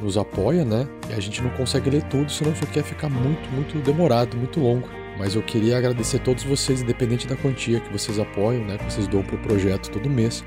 [0.00, 0.86] nos apoia, né?
[1.08, 4.36] E a gente não consegue ler tudo, senão isso aqui ia ficar muito, muito demorado,
[4.36, 4.88] muito longo.
[5.18, 8.78] Mas eu queria agradecer a todos vocês, independente da quantia que vocês apoiam, né?
[8.78, 10.44] Que vocês dão pro projeto todo mês.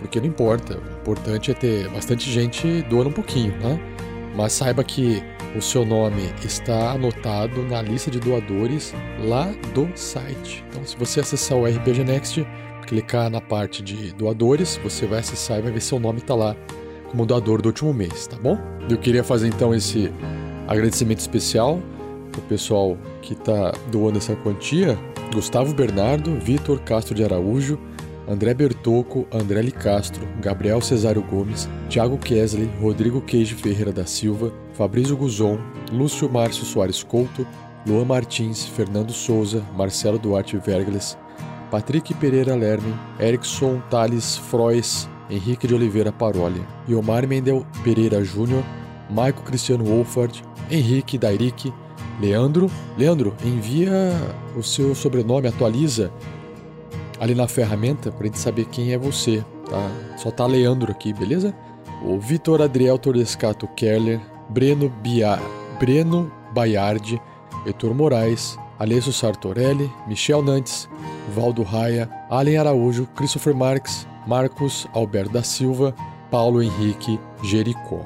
[0.00, 0.78] Porque não importa.
[0.78, 3.78] O importante é ter bastante gente doando um pouquinho, né?
[4.36, 5.22] Mas saiba que
[5.56, 10.64] o seu nome está anotado na lista de doadores lá do site.
[10.68, 12.46] Então, se você acessar o RPG Next,
[12.86, 16.54] clicar na parte de doadores, você vai acessar e vai ver seu nome está lá
[17.10, 18.58] como doador do último mês, tá bom?
[18.88, 20.12] Eu queria fazer então esse
[20.66, 21.80] agradecimento especial
[22.30, 24.98] pro pessoal que está doando essa quantia:
[25.32, 27.78] Gustavo Bernardo, Vitor Castro de Araújo,
[28.28, 34.52] André Bertocco, André Li Castro, Gabriel Cesário Gomes, Thiago Kesley, Rodrigo Queijo Ferreira da Silva,
[34.74, 35.58] Fabrício Guzon,
[35.90, 37.46] Lúcio Márcio Soares Couto,
[37.86, 41.16] Luan Martins, Fernando Souza, Marcelo Duarte Vergles,
[41.70, 48.62] Patrick Pereira Lermen, Erickson Thales Frois, Henrique de Oliveira Paroli, Iomar Mendel Pereira Júnior,
[49.10, 51.72] Maico Cristiano Wolford, Henrique Dairic,
[52.20, 52.70] Leandro.
[52.96, 54.12] Leandro, envia
[54.56, 56.10] o seu sobrenome, atualiza
[57.20, 59.90] ali na ferramenta para a gente saber quem é você, tá?
[60.16, 61.54] Só tá Leandro aqui, beleza?
[62.02, 65.38] O Vitor Adriel Tordescato Kerler, Breno Bia,
[65.80, 67.20] Breno Baiardi,
[67.66, 70.88] Heitor Moraes, Alessio Sartorelli, Michel Nantes,
[71.34, 75.94] Valdo Raia, Allen Araújo, Christopher Marques, Marcos Alberto da Silva,
[76.30, 78.04] Paulo Henrique Jericó.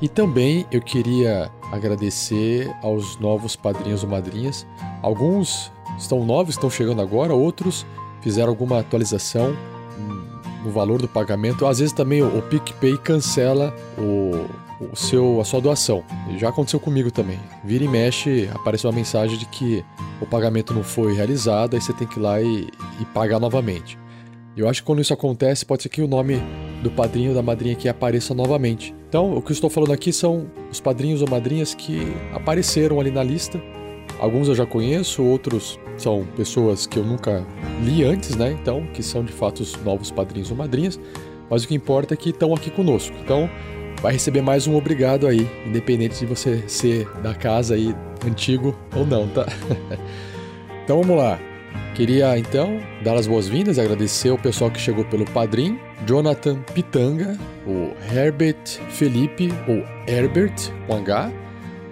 [0.00, 4.66] E também eu queria agradecer aos novos padrinhos ou madrinhas.
[5.02, 7.84] Alguns estão novos, estão chegando agora, outros
[8.22, 9.54] fizeram alguma atualização
[10.64, 11.66] no valor do pagamento.
[11.66, 14.46] Às vezes também o PicPay cancela o,
[14.92, 16.02] o seu, a sua doação.
[16.38, 17.38] Já aconteceu comigo também.
[17.62, 19.84] Vira e mexe, aparece uma mensagem de que
[20.18, 22.68] o pagamento não foi realizado, aí você tem que ir lá e,
[23.00, 23.98] e pagar novamente.
[24.58, 26.42] Eu acho que quando isso acontece, pode ser que o nome
[26.82, 28.92] do padrinho ou da madrinha aqui apareça novamente.
[29.08, 33.12] Então, o que eu estou falando aqui são os padrinhos ou madrinhas que apareceram ali
[33.12, 33.62] na lista.
[34.18, 37.46] Alguns eu já conheço, outros são pessoas que eu nunca
[37.84, 38.50] li antes, né?
[38.60, 40.98] Então, que são de fato os novos padrinhos ou madrinhas.
[41.48, 43.16] Mas o que importa é que estão aqui conosco.
[43.22, 43.48] Então,
[44.02, 47.94] vai receber mais um obrigado aí, independente de você ser da casa aí
[48.26, 49.46] antigo ou não, tá?
[50.82, 51.38] então vamos lá.
[51.94, 57.92] Queria então dar as boas-vindas, agradecer o pessoal que chegou pelo Padrim, Jonathan Pitanga, o
[58.14, 60.54] Herbert Felipe, ou Herbert
[60.86, 61.32] com H,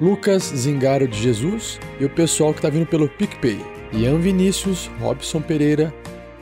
[0.00, 3.58] Lucas Zingaro de Jesus e o pessoal que está vindo pelo PicPay.
[3.92, 5.92] Ian Vinícius, Robson Pereira,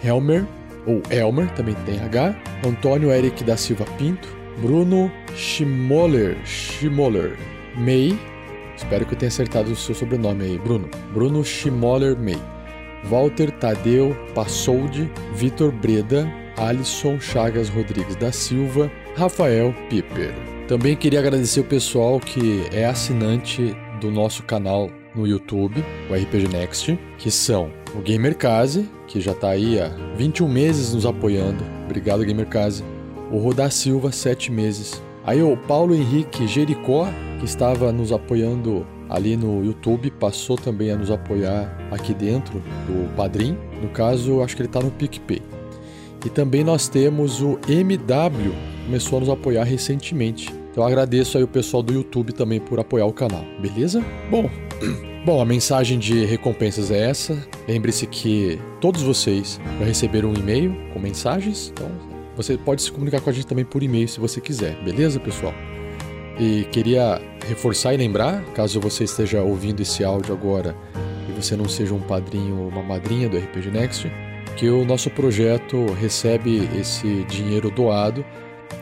[0.02, 0.44] Helmer,
[0.86, 2.34] ou Elmer, também tem H,
[2.66, 4.28] Antônio Eric da Silva Pinto,
[4.58, 7.36] Bruno Schmoller, Schmoller
[7.76, 8.18] May,
[8.76, 12.53] espero que eu tenha acertado o seu sobrenome aí, Bruno, Bruno Schmoller May.
[13.08, 20.32] Walter Tadeu Passoldi, Vitor Breda, Alisson Chagas Rodrigues da Silva, Rafael Piper.
[20.68, 26.48] Também queria agradecer o pessoal que é assinante do nosso canal no YouTube, o RPG
[26.48, 31.64] Next, que são o Gamercase, que já está aí há 21 meses nos apoiando.
[31.84, 32.82] Obrigado, Gamercase.
[33.30, 35.02] O Rodar Silva, 7 meses.
[35.24, 40.96] Aí o Paulo Henrique Jericó, que estava nos apoiando ali no YouTube, passou também a
[40.96, 43.56] nos apoiar aqui dentro do Padrim.
[43.82, 45.42] No caso, acho que ele está no PicPay.
[46.24, 48.54] E também nós temos o MW,
[48.86, 50.52] começou a nos apoiar recentemente.
[50.70, 54.02] Então agradeço aí o pessoal do YouTube também por apoiar o canal, beleza?
[54.30, 54.50] Bom,
[55.24, 57.36] bom, a mensagem de recompensas é essa.
[57.68, 61.88] Lembre-se que todos vocês já receberam um e-mail com mensagens, então
[62.36, 65.54] você pode se comunicar com a gente também por e-mail se você quiser, beleza, pessoal?
[66.38, 70.74] E queria reforçar e lembrar, caso você esteja ouvindo esse áudio agora
[71.28, 74.12] e você não seja um padrinho ou uma madrinha do RPG Next,
[74.56, 78.24] que o nosso projeto recebe esse dinheiro doado.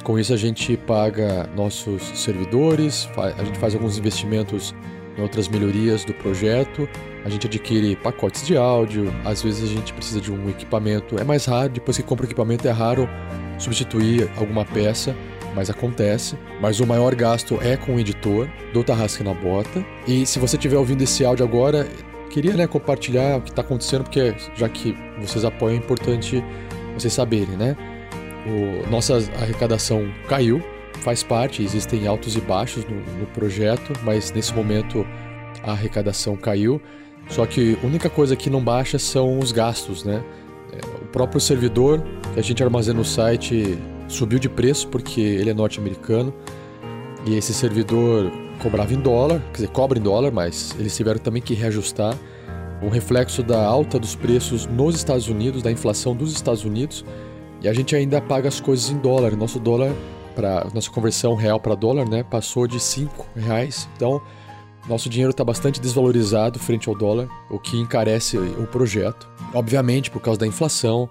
[0.02, 4.74] Com isso a gente paga nossos servidores, a gente faz alguns investimentos
[5.16, 6.88] em outras melhorias do projeto,
[7.24, 11.24] a gente adquire pacotes de áudio, às vezes a gente precisa de um equipamento, é
[11.24, 13.08] mais raro, depois que compra o equipamento é raro
[13.58, 15.14] substituir alguma peça,
[15.54, 16.36] mas acontece.
[16.60, 19.84] Mas o maior gasto é com o editor do Tarrasque na Bota.
[20.06, 21.86] E se você estiver ouvindo esse áudio agora,
[22.30, 26.42] queria né, compartilhar o que está acontecendo, porque já que vocês apoiam, é importante
[26.94, 27.76] vocês saberem, né?
[28.46, 30.62] O, nossa arrecadação caiu,
[31.00, 35.06] faz parte, existem altos e baixos no, no projeto, mas nesse momento
[35.62, 36.80] a arrecadação caiu.
[37.28, 40.24] Só que a única coisa que não baixa são os gastos, né?
[40.72, 42.02] É, o próprio servidor
[42.34, 43.78] que a gente armazena no site
[44.14, 46.32] subiu de preço porque ele é norte-americano
[47.26, 51.42] e esse servidor cobrava em dólar, quer dizer, cobra em dólar, mas eles tiveram também
[51.42, 52.16] que reajustar
[52.82, 57.04] um reflexo da alta dos preços nos Estados Unidos, da inflação dos Estados Unidos,
[57.60, 59.36] e a gente ainda paga as coisas em dólar.
[59.36, 59.92] Nosso dólar
[60.34, 63.88] para nossa conversão real para dólar, né, passou de 5 reais.
[63.96, 64.20] Então,
[64.88, 69.28] nosso dinheiro está bastante desvalorizado frente ao dólar, o que encarece o projeto.
[69.54, 71.08] Obviamente, por causa da inflação,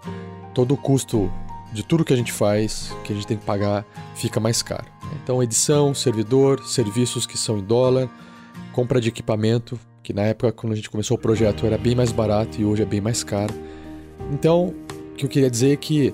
[0.54, 1.32] todo o custo
[1.72, 4.86] de tudo que a gente faz, que a gente tem que pagar, fica mais caro.
[5.24, 8.10] Então, edição, servidor, serviços que são em dólar,
[8.72, 12.12] compra de equipamento, que na época, quando a gente começou o projeto, era bem mais
[12.12, 13.54] barato e hoje é bem mais caro.
[14.32, 14.74] Então,
[15.12, 16.14] o que eu queria dizer é que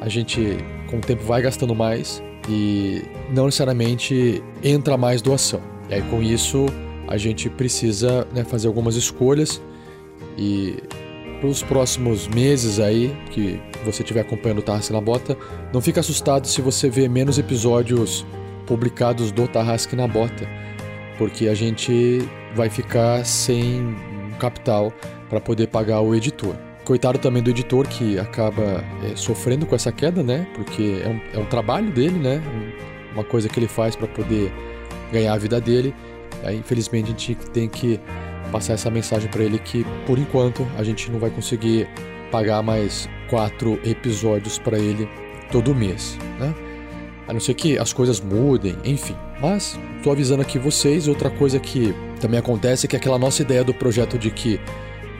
[0.00, 0.58] a gente,
[0.90, 5.60] com o tempo, vai gastando mais e não necessariamente entra mais doação.
[5.88, 6.66] E aí, com isso,
[7.08, 9.60] a gente precisa né, fazer algumas escolhas
[10.36, 10.76] e
[11.42, 15.36] para os próximos meses aí, que você estiver acompanhando o Tarrasque na Bota,
[15.72, 18.24] não fique assustado se você vê menos episódios
[18.64, 20.48] publicados do Tarrasque na Bota,
[21.18, 22.20] porque a gente
[22.54, 23.92] vai ficar sem
[24.38, 24.92] capital
[25.28, 26.54] para poder pagar o editor.
[26.84, 30.46] Coitado também do editor que acaba é, sofrendo com essa queda, né?
[30.54, 32.40] Porque é um, é um trabalho dele, né?
[33.12, 34.52] Uma coisa que ele faz para poder
[35.12, 35.92] ganhar a vida dele.
[36.44, 37.98] Aí, infelizmente, a gente tem que
[38.52, 41.88] passar essa mensagem para ele que, por enquanto, a gente não vai conseguir
[42.30, 45.08] pagar mais quatro episódios para ele
[45.50, 46.54] todo mês, né?
[47.26, 49.16] A não ser que as coisas mudem, enfim.
[49.40, 51.08] Mas estou avisando aqui vocês.
[51.08, 54.60] Outra coisa que também acontece é que aquela nossa ideia do projeto de que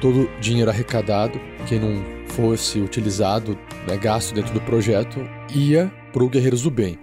[0.01, 3.57] todo dinheiro arrecadado, que não fosse utilizado,
[3.87, 6.99] né, gasto dentro do projeto, ia para o Guerreiros do Bem.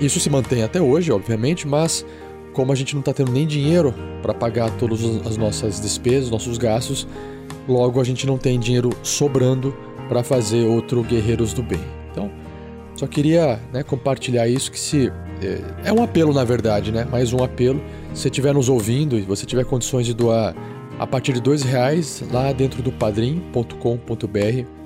[0.00, 2.04] Isso se mantém até hoje, obviamente, mas
[2.52, 6.58] como a gente não está tendo nem dinheiro para pagar todas as nossas despesas, nossos
[6.58, 7.06] gastos,
[7.68, 9.74] logo a gente não tem dinheiro sobrando
[10.08, 11.80] para fazer outro Guerreiros do Bem.
[12.10, 12.30] Então,
[12.94, 15.10] só queria né, compartilhar isso que se
[15.42, 17.04] é, é, um apelo na verdade, né?
[17.04, 17.82] Mais um apelo.
[18.14, 20.54] Se estiver nos ouvindo e você tiver condições de doar
[20.98, 23.76] a partir de dois reais lá dentro do padrim.com.br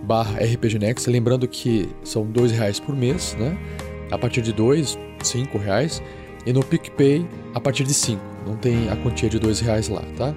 [0.05, 3.59] barra rpgnext, lembrando que são dois reais por mês, né?
[4.11, 6.01] A partir de dois, cinco reais
[6.47, 8.21] e no PicPay a partir de 5.
[8.47, 10.35] Não tem a quantia de dois reais lá, tá?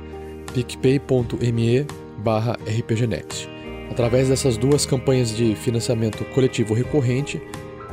[0.54, 1.86] picpay.me
[2.18, 3.48] barra rpgnext.
[3.92, 7.42] Através dessas duas campanhas de financiamento coletivo recorrente,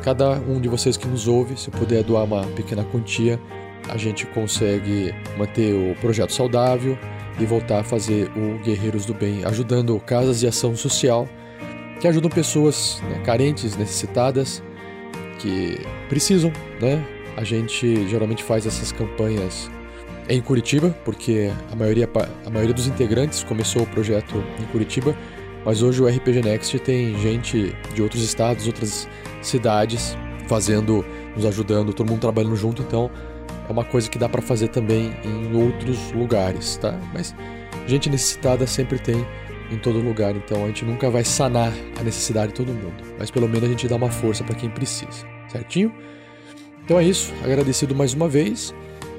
[0.02, 3.40] cada um de vocês que nos ouve, se puder doar uma pequena quantia,
[3.88, 6.98] a gente consegue manter o projeto saudável
[7.38, 11.28] e voltar a fazer o Guerreiros do Bem, ajudando casas de ação social
[12.00, 14.62] que ajudam pessoas né, carentes, necessitadas,
[15.38, 17.02] que precisam né,
[17.36, 19.70] a gente geralmente faz essas campanhas
[20.28, 22.08] em Curitiba, porque a maioria,
[22.44, 25.14] a maioria dos integrantes começou o projeto em Curitiba,
[25.64, 29.08] mas hoje o RPG Next tem gente de outros estados, outras
[29.42, 30.16] cidades
[30.48, 33.10] fazendo, nos ajudando, todo mundo trabalhando junto, então
[33.68, 36.98] é uma coisa que dá para fazer também em outros lugares, tá?
[37.12, 37.34] Mas
[37.86, 39.26] gente necessitada sempre tem
[39.70, 43.30] em todo lugar, então a gente nunca vai sanar a necessidade de todo mundo, mas
[43.30, 45.92] pelo menos a gente dá uma força para quem precisa, certinho?
[46.86, 48.72] Então é isso, agradecido mais uma vez.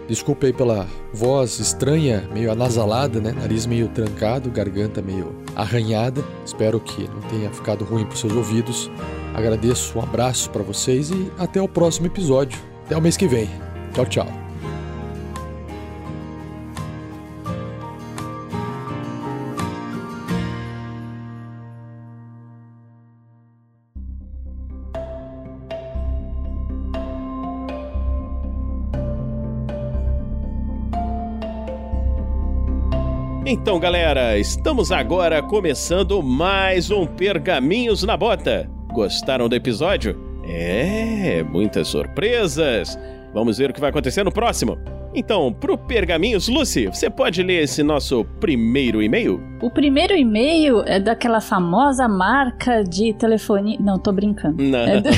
[0.08, 3.34] Desculpe aí pela voz estranha, meio anasalada, né?
[3.34, 6.24] Nariz meio trancado, garganta meio arranhada.
[6.46, 8.90] Espero que não tenha ficado ruim para seus ouvidos.
[9.34, 12.58] Agradeço, um abraço para vocês e até o próximo episódio.
[12.86, 13.50] Até o mês que vem.
[13.94, 14.47] Tchau, tchau.
[33.50, 38.70] Então, galera, estamos agora começando mais um Pergaminhos na Bota.
[38.92, 40.20] Gostaram do episódio?
[40.44, 43.00] É, muitas surpresas.
[43.34, 44.78] Vamos ver o que vai acontecer no próximo.
[45.16, 49.42] Então, pro Pergaminhos, Lucy, você pode ler esse nosso primeiro e-mail?
[49.62, 53.78] O primeiro e-mail é daquela famosa marca de telefonia.
[53.80, 54.62] Não, tô brincando.
[54.62, 54.80] Não.
[54.80, 55.10] É do...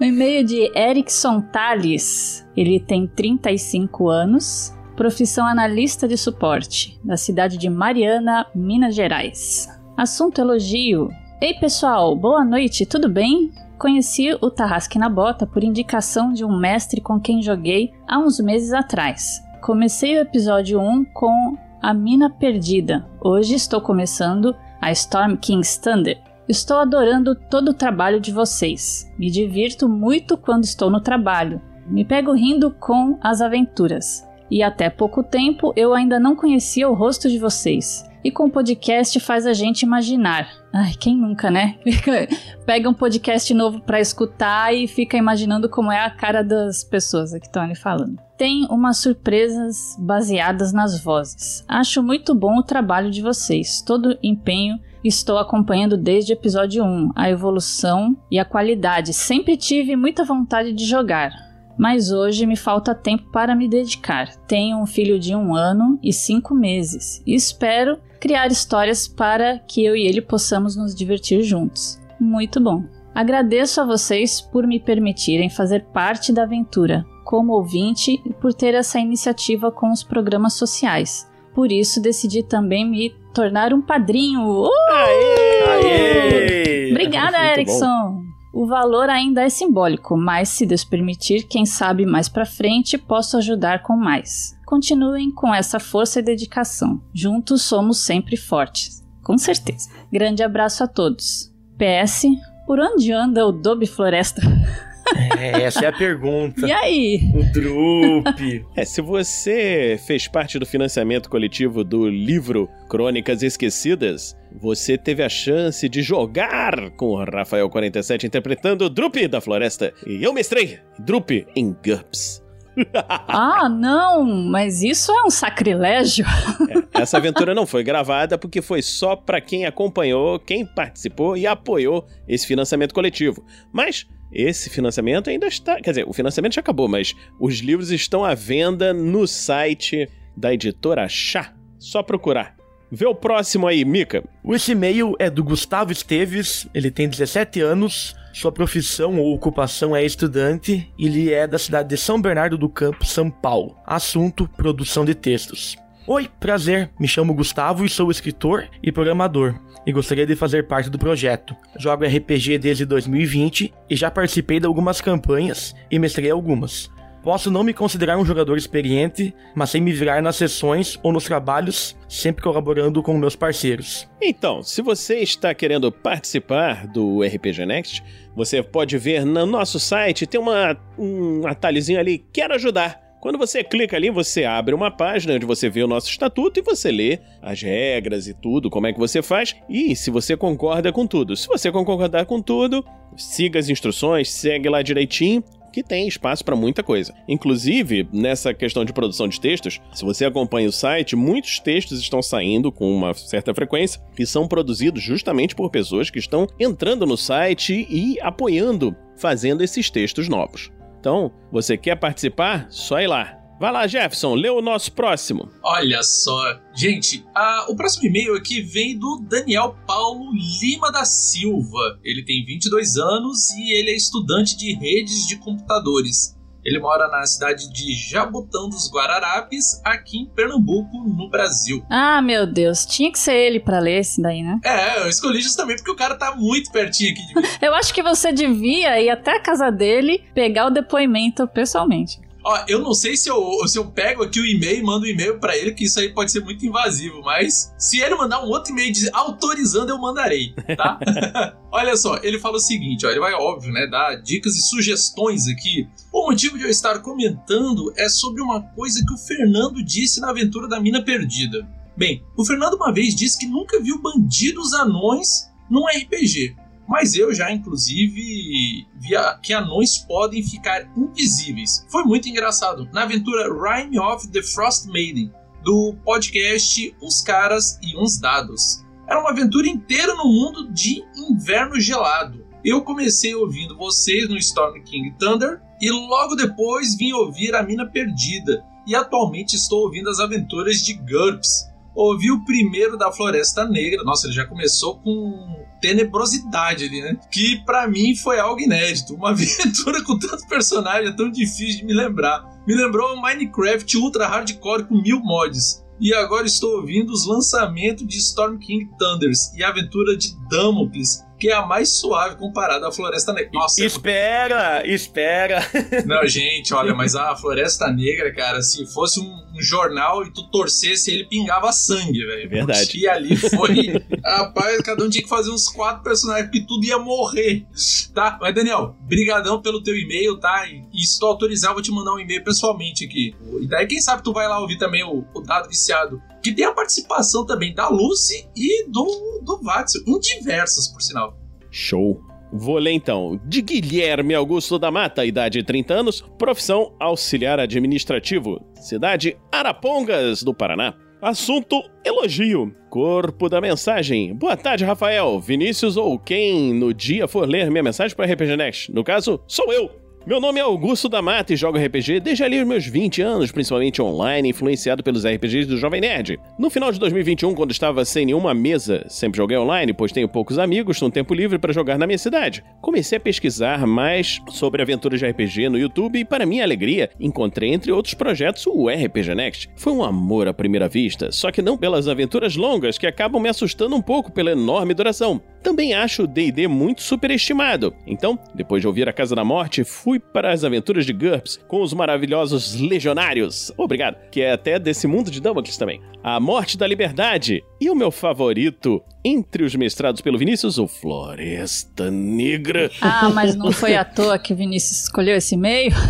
[0.00, 2.44] o e-mail de Erickson Tales.
[2.56, 9.68] Ele tem 35 anos, profissão analista de suporte, da cidade de Mariana, Minas Gerais.
[9.96, 11.10] Assunto elogio.
[11.40, 13.52] Ei pessoal, boa noite, tudo bem?
[13.78, 18.40] Conheci o Tarrasque na Bota por indicação de um mestre com quem joguei há uns
[18.40, 19.44] meses atrás.
[19.60, 23.06] Comecei o episódio 1 com A Mina Perdida.
[23.20, 26.18] Hoje estou começando a Storm King's Thunder.
[26.48, 29.12] Estou adorando todo o trabalho de vocês.
[29.18, 31.60] Me divirto muito quando estou no trabalho.
[31.86, 34.25] Me pego rindo com as aventuras.
[34.50, 38.04] E até pouco tempo eu ainda não conhecia o rosto de vocês.
[38.26, 40.48] E com o podcast faz a gente imaginar.
[40.72, 41.76] Ai, quem nunca, né?
[42.66, 47.30] Pega um podcast novo para escutar e fica imaginando como é a cara das pessoas
[47.32, 48.18] que estão ali falando.
[48.36, 51.64] Tem umas surpresas baseadas nas vozes.
[51.68, 53.80] Acho muito bom o trabalho de vocês.
[53.80, 59.14] Todo empenho estou acompanhando desde o episódio 1, a evolução e a qualidade.
[59.14, 61.30] Sempre tive muita vontade de jogar,
[61.78, 64.34] mas hoje me falta tempo para me dedicar.
[64.46, 69.84] Tenho um filho de um ano e cinco meses e espero criar histórias para que
[69.84, 72.00] eu e ele possamos nos divertir juntos.
[72.18, 72.84] Muito bom.
[73.14, 78.74] Agradeço a vocês por me permitirem fazer parte da aventura como ouvinte e por ter
[78.74, 81.28] essa iniciativa com os programas sociais.
[81.54, 84.42] Por isso decidi também me tornar um padrinho.
[84.46, 84.70] Uh!
[84.92, 86.90] Aê!
[86.90, 88.25] Obrigada, Muito Erickson.
[88.56, 93.36] O valor ainda é simbólico, mas se Deus permitir, quem sabe mais pra frente posso
[93.36, 94.56] ajudar com mais.
[94.64, 96.98] Continuem com essa força e dedicação.
[97.12, 99.04] Juntos somos sempre fortes.
[99.22, 99.90] Com certeza.
[100.10, 101.52] Grande abraço a todos.
[101.76, 102.22] PS,
[102.66, 104.40] por onde anda o Dobby Floresta?
[105.38, 106.66] É, essa é a pergunta.
[106.66, 107.30] E aí?
[107.32, 108.66] O Drup.
[108.74, 115.28] É, se você fez parte do financiamento coletivo do livro Crônicas Esquecidas, você teve a
[115.28, 119.92] chance de jogar com o Rafael 47 interpretando o Drup da Floresta.
[120.06, 122.44] E eu mestrei Drup em GURPS.
[123.28, 126.26] Ah, não, mas isso é um sacrilégio.
[126.92, 132.06] Essa aventura não foi gravada porque foi só para quem acompanhou, quem participou e apoiou
[132.28, 133.42] esse financiamento coletivo.
[133.72, 135.76] Mas esse financiamento ainda está.
[135.76, 140.52] Quer dizer, o financiamento já acabou, mas os livros estão à venda no site da
[140.52, 141.54] editora Chá.
[141.78, 142.55] Só procurar.
[142.90, 144.22] Vê o próximo aí, Mica.
[144.50, 150.04] Esse e-mail é do Gustavo Esteves, ele tem 17 anos, sua profissão ou ocupação é
[150.04, 153.76] estudante e ele é da cidade de São Bernardo do Campo, São Paulo.
[153.86, 155.76] Assunto: produção de textos.
[156.06, 156.90] Oi, prazer.
[157.00, 159.58] Me chamo Gustavo e sou escritor e programador.
[159.84, 161.56] E gostaria de fazer parte do projeto.
[161.78, 166.90] Jogo RPG desde 2020 e já participei de algumas campanhas e mestrei algumas.
[167.26, 171.24] Posso não me considerar um jogador experiente, mas sem me virar nas sessões ou nos
[171.24, 174.08] trabalhos, sempre colaborando com meus parceiros.
[174.22, 178.00] Então, se você está querendo participar do RPG Next,
[178.32, 183.04] você pode ver no nosso site, tem uma, um atalhozinho ali, quero ajudar.
[183.20, 186.62] Quando você clica ali, você abre uma página onde você vê o nosso estatuto e
[186.62, 190.92] você lê as regras e tudo, como é que você faz e se você concorda
[190.92, 191.34] com tudo.
[191.34, 192.84] Se você concordar com tudo,
[193.16, 195.42] siga as instruções, segue lá direitinho
[195.76, 197.12] que tem espaço para muita coisa.
[197.28, 202.22] Inclusive, nessa questão de produção de textos, se você acompanha o site, muitos textos estão
[202.22, 207.14] saindo com uma certa frequência e são produzidos justamente por pessoas que estão entrando no
[207.14, 210.72] site e apoiando, fazendo esses textos novos.
[210.98, 212.68] Então, você quer participar?
[212.70, 213.35] Só ir lá.
[213.58, 215.48] Vai lá, Jefferson, lê o nosso próximo.
[215.62, 216.58] Olha só.
[216.74, 220.30] Gente, a- o próximo e-mail aqui vem do Daniel Paulo
[220.60, 221.98] Lima da Silva.
[222.04, 226.36] Ele tem 22 anos e ele é estudante de redes de computadores.
[226.62, 231.80] Ele mora na cidade de Jabotão dos Guararapes, aqui em Pernambuco, no Brasil.
[231.88, 234.58] Ah, meu Deus, tinha que ser ele pra ler esse daí, né?
[234.64, 237.42] É, eu escolhi justamente porque o cara tá muito pertinho aqui de mim.
[237.62, 242.18] Eu acho que você devia ir até a casa dele pegar o depoimento pessoalmente.
[242.46, 245.08] Ó, eu não sei se eu, se eu pego aqui o e-mail e mando um
[245.08, 248.46] e-mail pra ele, que isso aí pode ser muito invasivo, mas se ele mandar um
[248.46, 250.96] outro e-mail autorizando, eu mandarei, tá?
[251.72, 255.48] Olha só, ele fala o seguinte, ó, ele vai, óbvio, né, dar dicas e sugestões
[255.48, 255.88] aqui.
[256.12, 260.30] O motivo de eu estar comentando é sobre uma coisa que o Fernando disse na
[260.30, 261.68] aventura da Mina Perdida.
[261.96, 266.54] Bem, o Fernando uma vez disse que nunca viu bandidos anões num RPG.
[266.88, 271.84] Mas eu já, inclusive, via que anões podem ficar invisíveis.
[271.90, 272.88] Foi muito engraçado.
[272.92, 275.32] Na aventura Rhyme of the Frost Maiden,
[275.62, 278.84] do podcast Uns Caras e Uns Dados.
[279.08, 282.46] Era uma aventura inteira no mundo de inverno gelado.
[282.64, 287.86] Eu comecei ouvindo vocês no Storm King Thunder e logo depois vim ouvir A Mina
[287.86, 288.64] Perdida.
[288.86, 291.68] E atualmente estou ouvindo as aventuras de GURPS.
[291.94, 294.04] Ouvi o primeiro da Floresta Negra.
[294.04, 297.16] Nossa, ele já começou com tenebrosidade ali, né?
[297.30, 299.14] Que para mim foi algo inédito.
[299.14, 302.44] Uma aventura com tanto personagem é tão difícil de me lembrar.
[302.66, 305.84] Me lembrou Minecraft Ultra Hardcore com mil mods.
[305.98, 311.24] E agora estou ouvindo os lançamentos de Storm King Thunders e a aventura de Damocles,
[311.38, 313.50] que é a mais suave comparada à Floresta Negra.
[313.52, 315.60] Nossa, Espera, espera.
[316.06, 320.48] não, gente, olha, mas a Floresta Negra, cara, se fosse um, um jornal e tu
[320.50, 322.48] torcesse, ele pingava sangue, velho.
[322.48, 322.98] Verdade.
[322.98, 324.02] E ali foi.
[324.24, 327.66] Rapaz, cada um tinha que fazer uns quatro personagens, porque tudo ia morrer.
[328.14, 328.38] Tá?
[328.40, 330.66] Mas, Daniel, brigadão pelo teu e-mail, tá?
[330.66, 333.34] E, e se tu autorizar, eu vou te mandar um e-mail pessoalmente aqui.
[333.60, 336.20] E daí, quem sabe tu vai lá ouvir também o, o Dado Viciado.
[336.46, 341.36] Que tem a participação também da Lucy e do, do Vatsil, em diversas, por sinal.
[341.72, 342.20] Show.
[342.52, 343.40] Vou ler então.
[343.44, 350.94] De Guilherme Augusto da Mata, idade 30 anos, profissão auxiliar administrativo, cidade Arapongas, do Paraná.
[351.20, 352.72] Assunto: elogio.
[352.90, 354.32] Corpo da mensagem.
[354.32, 358.92] Boa tarde, Rafael, Vinícius ou quem no dia for ler minha mensagem para RPG Next.
[358.92, 360.05] No caso, sou eu.
[360.26, 363.52] Meu nome é Augusto da Mata e jogo RPG desde ali os meus 20 anos,
[363.52, 366.36] principalmente online, influenciado pelos RPGs do Jovem Nerd.
[366.58, 370.58] No final de 2021, quando estava sem nenhuma mesa, sempre joguei online, pois tenho poucos
[370.58, 372.64] amigos, um tempo livre para jogar na minha cidade.
[372.82, 377.72] Comecei a pesquisar mais sobre aventuras de RPG no YouTube e, para minha alegria, encontrei
[377.72, 379.70] entre outros projetos o RPG Next.
[379.76, 383.48] Foi um amor à primeira vista, só que não pelas aventuras longas que acabam me
[383.48, 385.40] assustando um pouco pela enorme duração.
[385.66, 387.92] Também acho o D&D muito superestimado.
[388.06, 391.82] Então, depois de ouvir A Casa da Morte, fui para as aventuras de GURPS com
[391.82, 393.72] os maravilhosos Legionários.
[393.76, 394.16] Obrigado.
[394.30, 396.00] Que é até desse mundo de Damocles também.
[396.22, 397.64] A Morte da Liberdade.
[397.78, 402.90] E o meu favorito, entre os mestrados pelo Vinícius, o Floresta Negra.
[403.02, 405.92] Ah, mas não foi à toa que o Vinícius escolheu esse meio?